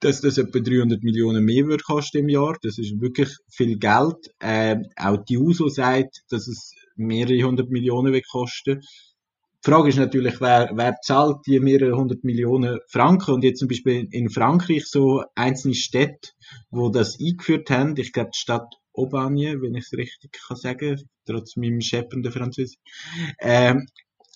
dass 0.00 0.20
das 0.20 0.38
etwa 0.38 0.60
300 0.60 1.02
Millionen 1.02 1.44
mehr 1.44 1.66
wird 1.66 1.84
kosten 1.84 2.18
im 2.18 2.28
Jahr. 2.28 2.58
Das 2.62 2.78
ist 2.78 3.00
wirklich 3.00 3.34
viel 3.48 3.78
Geld. 3.78 4.30
Äh, 4.38 4.76
auch 4.96 5.16
die 5.24 5.34
JUSO 5.34 5.68
sagt, 5.68 6.22
dass 6.28 6.46
es 6.46 6.74
mehrere 6.94 7.42
hundert 7.42 7.70
Millionen 7.70 8.12
wird 8.12 8.28
kosten. 8.28 8.82
Die 9.64 9.70
Frage 9.70 9.90
ist 9.90 9.98
natürlich, 9.98 10.40
wer, 10.40 10.72
wer 10.74 10.96
zahlt 11.02 11.46
die 11.46 11.60
mehrere 11.60 11.96
hundert 11.96 12.24
Millionen 12.24 12.80
Franken? 12.88 13.34
Und 13.34 13.44
jetzt 13.44 13.60
zum 13.60 13.68
Beispiel 13.68 14.08
in 14.10 14.28
Frankreich 14.28 14.86
so 14.86 15.22
einzelne 15.36 15.74
Städte, 15.74 16.30
wo 16.70 16.88
das 16.88 17.20
eingeführt 17.20 17.70
haben. 17.70 17.94
Ich 17.96 18.12
glaube, 18.12 18.30
die 18.34 18.40
Stadt 18.40 18.74
Aubagne, 18.92 19.62
wenn 19.62 19.76
ich 19.76 19.84
es 19.84 19.96
richtig 19.96 20.32
kann 20.32 20.56
sagen, 20.56 21.00
trotz 21.26 21.56
meinem 21.56 21.80
scheppernden 21.80 22.32
Französisch, 22.32 22.76
ähm, 23.38 23.86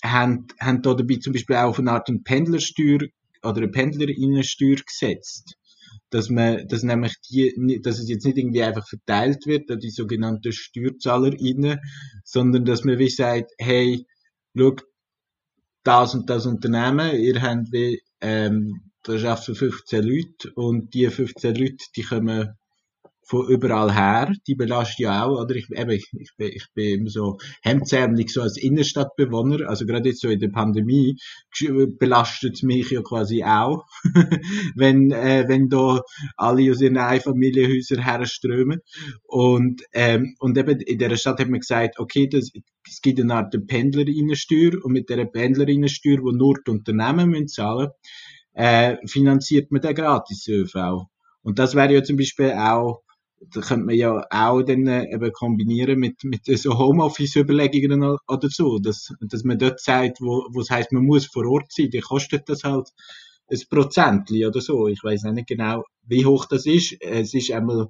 haben, 0.02 0.46
haben 0.60 0.82
da 0.82 0.94
dabei 0.94 1.16
zum 1.16 1.32
Beispiel 1.32 1.56
auch 1.56 1.78
eine 1.78 1.90
Art 1.90 2.08
Pendlersteuer 2.22 3.08
oder 3.42 3.56
eine 3.56 3.68
Pendlerinnensteuer 3.68 4.76
gesetzt. 4.76 5.56
Dass 6.10 6.30
man, 6.30 6.68
dass 6.68 6.84
nämlich 6.84 7.14
die, 7.28 7.80
dass 7.82 7.98
es 7.98 8.08
jetzt 8.08 8.24
nicht 8.24 8.38
irgendwie 8.38 8.62
einfach 8.62 8.86
verteilt 8.86 9.44
wird 9.46 9.70
an 9.72 9.80
die 9.80 9.90
sogenannten 9.90 10.52
SteuerzahlerInnen, 10.52 11.80
sondern 12.22 12.64
dass 12.64 12.84
man 12.84 13.00
wie 13.00 13.08
sagt, 13.08 13.50
hey, 13.58 14.06
schau, 14.56 14.76
das 15.86 16.14
und 16.14 16.28
das 16.28 16.46
Unternehmen, 16.46 17.16
ihr 17.16 17.40
habt 17.42 17.72
wie, 17.72 18.00
ähm, 18.20 18.82
da 19.02 19.12
arbeiten 19.12 19.54
15 19.54 20.04
Leute 20.04 20.52
und 20.54 20.92
die 20.94 21.08
15 21.08 21.54
Leute, 21.54 21.84
die 21.94 22.02
kommen 22.02 22.56
von 23.28 23.48
überall 23.48 23.92
her, 23.92 24.32
die 24.46 24.54
belastet 24.54 25.00
ja 25.00 25.24
auch, 25.24 25.40
oder? 25.40 25.56
Ich, 25.56 25.68
eben, 25.70 25.90
ich, 25.90 26.08
ich, 26.12 26.30
bin, 26.36 26.48
ich 26.52 26.66
bin 26.74 27.08
so 27.08 27.38
hemdsärmlich 27.62 28.32
so 28.32 28.40
als 28.40 28.56
Innenstadtbewohner, 28.56 29.68
also 29.68 29.84
gerade 29.84 30.10
jetzt 30.10 30.20
so 30.20 30.28
in 30.28 30.38
der 30.38 30.48
Pandemie 30.48 31.16
belastet 31.98 32.62
mich 32.62 32.90
ja 32.90 33.02
quasi 33.02 33.42
auch, 33.42 33.84
wenn, 34.76 35.10
äh, 35.10 35.44
wenn 35.48 35.68
da 35.68 36.02
alle 36.36 36.70
aus 36.70 36.80
ihren 36.80 36.98
Einfamilienhäusern 36.98 38.04
herströmen. 38.04 38.80
Und, 39.24 39.82
ähm, 39.92 40.36
und 40.38 40.56
eben 40.56 40.80
in 40.80 40.98
der 40.98 41.16
Stadt 41.16 41.40
hat 41.40 41.48
man 41.48 41.60
gesagt, 41.60 41.98
okay, 41.98 42.28
das, 42.28 42.52
es 42.88 43.00
gibt 43.00 43.20
eine 43.20 43.34
Art 43.34 43.54
Pendlerinnensteuer 43.66 44.84
und 44.84 44.92
mit 44.92 45.08
der 45.08 45.24
Pendlerinnensteuer, 45.24 46.18
die 46.18 46.36
nur 46.36 46.58
die 46.66 46.70
Unternehmen 46.70 47.30
müssen 47.30 47.48
zahlen, 47.48 47.90
äh, 48.54 48.96
finanziert 49.06 49.70
man 49.70 49.82
den 49.82 49.94
gratis 49.94 50.46
ÖV. 50.48 51.06
Und 51.42 51.58
das 51.58 51.74
wäre 51.74 51.94
ja 51.94 52.02
zum 52.02 52.16
Beispiel 52.16 52.52
auch 52.52 53.02
da 53.50 53.60
könnte 53.60 53.84
man 53.84 53.94
ja 53.94 54.24
auch 54.30 54.62
dann 54.62 54.86
äh, 54.86 55.12
eben 55.12 55.32
kombinieren 55.32 55.98
mit, 55.98 56.24
mit 56.24 56.46
so 56.46 56.78
Homeoffice-Überlegungen 56.78 58.16
oder 58.26 58.48
so, 58.48 58.78
dass, 58.78 59.12
dass 59.20 59.44
man 59.44 59.58
dort 59.58 59.80
sagt, 59.80 60.20
wo, 60.20 60.46
wo 60.52 60.60
es 60.60 60.70
heisst, 60.70 60.92
man 60.92 61.04
muss 61.04 61.26
vor 61.26 61.46
Ort 61.46 61.70
sein, 61.70 61.90
dann 61.90 62.00
kostet 62.00 62.48
das 62.48 62.64
halt 62.64 62.88
ein 63.50 63.60
Prozentli 63.68 64.46
oder 64.46 64.60
so. 64.60 64.88
Ich 64.88 65.02
weiß 65.02 65.24
nicht 65.24 65.48
genau, 65.48 65.84
wie 66.04 66.24
hoch 66.24 66.46
das 66.46 66.66
ist. 66.66 66.96
Es 67.00 67.34
ist 67.34 67.50
einmal, 67.52 67.88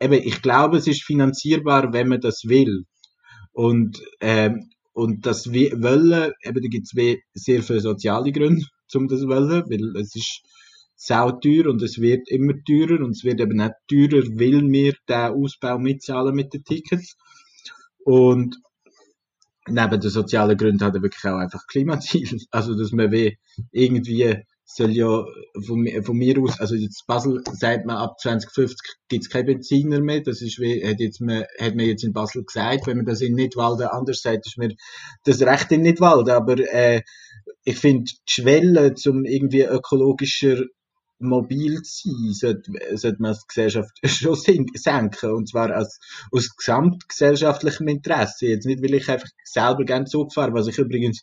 eben, 0.00 0.22
ich 0.22 0.42
glaube, 0.42 0.76
es 0.76 0.86
ist 0.86 1.02
finanzierbar, 1.02 1.92
wenn 1.92 2.08
man 2.08 2.20
das 2.20 2.44
will. 2.44 2.84
Und, 3.52 4.02
ähm, 4.20 4.70
und 4.92 5.26
das 5.26 5.46
Wollen, 5.48 6.32
eben, 6.42 6.62
da 6.62 6.68
gibt 6.68 6.86
es 6.92 7.18
sehr 7.34 7.62
viele 7.62 7.80
soziale 7.80 8.32
Gründe, 8.32 8.64
um 8.94 9.08
das 9.08 9.26
Wollen, 9.26 9.64
weil 9.68 9.96
es 10.00 10.14
ist, 10.16 10.42
sauteuer 11.02 11.66
und 11.66 11.80
es 11.80 11.98
wird 11.98 12.28
immer 12.28 12.52
teurer 12.68 13.02
und 13.02 13.12
es 13.12 13.24
wird 13.24 13.40
eben 13.40 13.56
nicht 13.56 13.72
teurer, 13.88 14.22
weil 14.38 14.70
wir 14.70 14.94
den 15.08 15.32
Ausbau 15.32 15.78
mitzahlen 15.78 16.34
mit 16.34 16.52
den 16.52 16.62
Tickets. 16.62 17.16
Und 18.04 18.56
neben 19.66 20.00
den 20.00 20.10
sozialen 20.10 20.58
Gründen 20.58 20.84
hat 20.84 20.94
er 20.94 21.02
wirklich 21.02 21.24
auch 21.24 21.38
einfach 21.38 21.66
Klimaziel. 21.66 22.38
Also, 22.50 22.76
dass 22.76 22.92
man 22.92 23.10
wie 23.12 23.38
irgendwie 23.72 24.44
soll 24.74 24.90
ja 24.90 25.24
von, 25.66 25.88
von 26.02 26.16
mir 26.16 26.38
aus, 26.40 26.60
also 26.60 26.74
jetzt 26.74 27.06
Basel 27.06 27.42
sagt 27.52 27.86
man, 27.86 27.96
ab 27.96 28.20
2050 28.20 28.78
gibt 29.08 29.24
es 29.24 29.30
keine 29.30 29.44
Benziner 29.44 30.00
mehr. 30.00 30.20
Das 30.20 30.42
ist 30.42 30.58
wie, 30.58 30.86
hat, 30.86 31.00
jetzt 31.00 31.20
man, 31.20 31.44
hat 31.58 31.74
man 31.74 31.86
jetzt 31.86 32.04
in 32.04 32.12
Basel 32.12 32.44
gesagt. 32.44 32.86
Wenn 32.86 32.98
man 32.98 33.06
das 33.06 33.20
in 33.20 33.34
Nidwalden 33.34 33.86
anders 33.86 34.20
sagt, 34.22 34.46
ist 34.46 34.58
mir 34.58 34.74
das 35.24 35.40
Recht 35.42 35.72
in 35.72 35.82
Nidwalden. 35.82 36.34
Aber 36.34 36.58
äh, 36.58 37.02
ich 37.64 37.78
finde, 37.78 38.04
die 38.04 38.32
Schwelle 38.32 38.94
zum 38.94 39.24
irgendwie 39.24 39.62
ökologischer 39.62 40.64
mobil 41.20 41.82
zu 41.82 42.08
sein, 42.08 42.32
sollte, 42.32 42.96
sollte 42.96 43.20
man 43.20 43.32
als 43.32 43.46
Gesellschaft 43.46 43.90
schon 44.04 44.36
senken. 44.36 45.30
Und 45.30 45.48
zwar 45.48 45.70
als, 45.70 45.98
aus 46.32 46.56
gesamtgesellschaftlichem 46.56 47.88
Interesse. 47.88 48.46
Jetzt 48.46 48.66
nicht, 48.66 48.82
weil 48.82 48.94
ich 48.94 49.08
einfach 49.08 49.28
selber 49.44 49.84
gerne 49.84 50.06
Zug 50.06 50.32
fahre, 50.32 50.54
was 50.54 50.66
ich 50.66 50.78
übrigens 50.78 51.22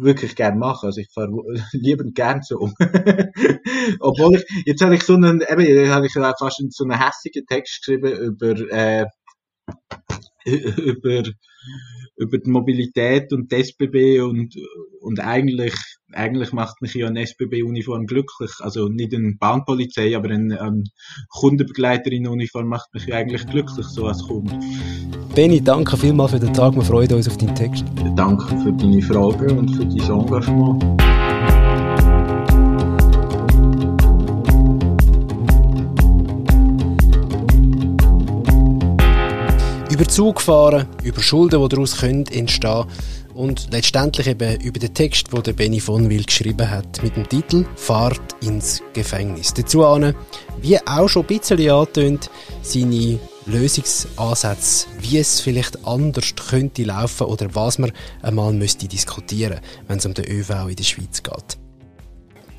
wirklich 0.00 0.36
gerne 0.36 0.56
mache. 0.56 0.86
Also 0.86 1.00
ich 1.00 1.10
fahre 1.12 1.30
liebend 1.72 2.14
gern 2.14 2.42
Zug. 2.42 2.70
Obwohl 4.00 4.36
ich, 4.36 4.62
jetzt 4.66 4.82
habe 4.82 4.94
ich 4.94 5.02
so 5.02 5.14
einen, 5.14 5.40
eben, 5.40 5.90
habe 5.90 6.06
ich 6.06 6.12
fast 6.12 6.62
so 6.70 6.84
einen 6.84 7.00
hässigen 7.00 7.46
Text 7.46 7.80
geschrieben 7.80 8.12
über, 8.12 8.50
äh, 8.70 9.06
über, 10.76 11.22
über 12.16 12.38
die 12.38 12.50
Mobilität 12.50 13.32
und 13.32 13.50
die 13.50 13.56
SBB 13.56 14.20
und, 14.20 14.54
und 15.00 15.20
eigentlich, 15.20 15.74
eigentlich 16.12 16.52
macht 16.52 16.80
mich 16.82 16.94
ja 16.94 17.06
eine 17.06 17.22
SBB-Uniform 17.22 18.06
glücklich. 18.06 18.50
Also 18.60 18.88
nicht 18.88 19.14
eine 19.14 19.34
Bahnpolizei, 19.38 20.16
aber 20.16 20.30
eine, 20.30 20.60
eine 20.60 20.84
Kundenbegleiterin-Uniform 21.30 22.66
macht 22.66 22.92
mich 22.94 23.06
ja 23.06 23.16
eigentlich 23.16 23.46
glücklich, 23.46 23.86
so 23.86 24.06
als 24.06 24.22
Kunde. 24.22 24.58
Benny, 25.34 25.60
danke 25.60 25.96
vielmals 25.96 26.32
für 26.32 26.40
den 26.40 26.52
Tag. 26.52 26.74
Wir 26.74 26.82
freuen 26.82 27.12
uns 27.12 27.28
auf 27.28 27.36
deinen 27.36 27.54
Text. 27.54 27.84
Danke 28.16 28.48
für 28.62 28.72
deine 28.72 29.02
Fragen 29.02 29.58
und 29.58 29.70
für 29.76 29.84
dein 29.84 29.98
Engagement. 30.00 31.27
Über 39.98 40.08
Zug 40.08 40.40
fahren, 40.40 40.86
über 41.02 41.20
Schulden, 41.20 41.60
die 41.60 41.68
daraus 41.68 41.96
können 41.96 42.24
entstehen 42.26 42.84
und 43.34 43.66
letztendlich 43.72 44.28
eben 44.28 44.60
über 44.60 44.78
den 44.78 44.94
Text, 44.94 45.32
den 45.32 45.42
der 45.42 45.52
Benny 45.54 45.80
von 45.80 46.08
Will 46.08 46.22
geschrieben 46.22 46.70
hat, 46.70 47.02
mit 47.02 47.16
dem 47.16 47.28
Titel 47.28 47.66
Fahrt 47.74 48.36
ins 48.40 48.80
Gefängnis. 48.92 49.52
Dazu 49.54 49.84
an, 49.84 50.14
wie 50.62 50.78
auch 50.86 51.08
schon 51.08 51.22
ein 51.22 51.26
bisschen 51.26 51.68
angetönt, 51.68 52.30
seine 52.62 53.18
Lösungsansätze, 53.46 54.86
wie 55.00 55.18
es 55.18 55.40
vielleicht 55.40 55.84
anders 55.84 56.32
könnte 56.48 56.84
laufen 56.84 57.26
oder 57.26 57.52
was 57.56 57.80
man 57.80 57.90
einmal 58.22 58.52
müsste 58.52 58.86
diskutieren, 58.86 59.58
wenn 59.88 59.98
es 59.98 60.06
um 60.06 60.14
den 60.14 60.26
ÖV 60.30 60.68
in 60.68 60.76
der 60.76 60.84
Schweiz 60.84 61.24
geht. 61.24 61.58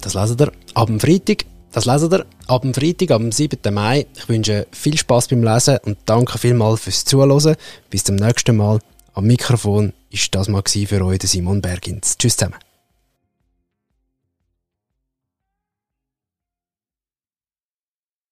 Das 0.01 0.13
lesen 0.13 0.35
ihr 0.41 0.51
ab 0.73 0.87
dem 0.87 0.99
Freitag 0.99 1.45
das 1.79 1.85
lesen 1.85 2.11
ihr 2.11 2.25
ab 2.47 2.63
dem 2.63 2.73
Freitag, 2.73 3.11
am 3.11 3.31
7. 3.31 3.73
Mai. 3.73 4.05
Ich 4.17 4.27
wünsche 4.27 4.67
viel 4.71 4.97
Spaß 4.97 5.29
beim 5.29 5.43
Lesen 5.43 5.77
und 5.85 5.97
danke 6.05 6.37
vielmals 6.37 6.81
fürs 6.81 7.05
Zuhören. 7.05 7.55
Bis 7.89 8.03
zum 8.03 8.17
nächsten 8.17 8.57
Mal. 8.57 8.79
Am 9.13 9.25
Mikrofon 9.25 9.93
ist 10.09 10.35
das 10.35 10.49
mal 10.49 10.63
für 10.65 11.05
euch 11.05 11.21
Simon 11.23 11.61
Bergins. 11.61 12.17
Tschüss 12.17 12.35
zusammen. 12.35 12.68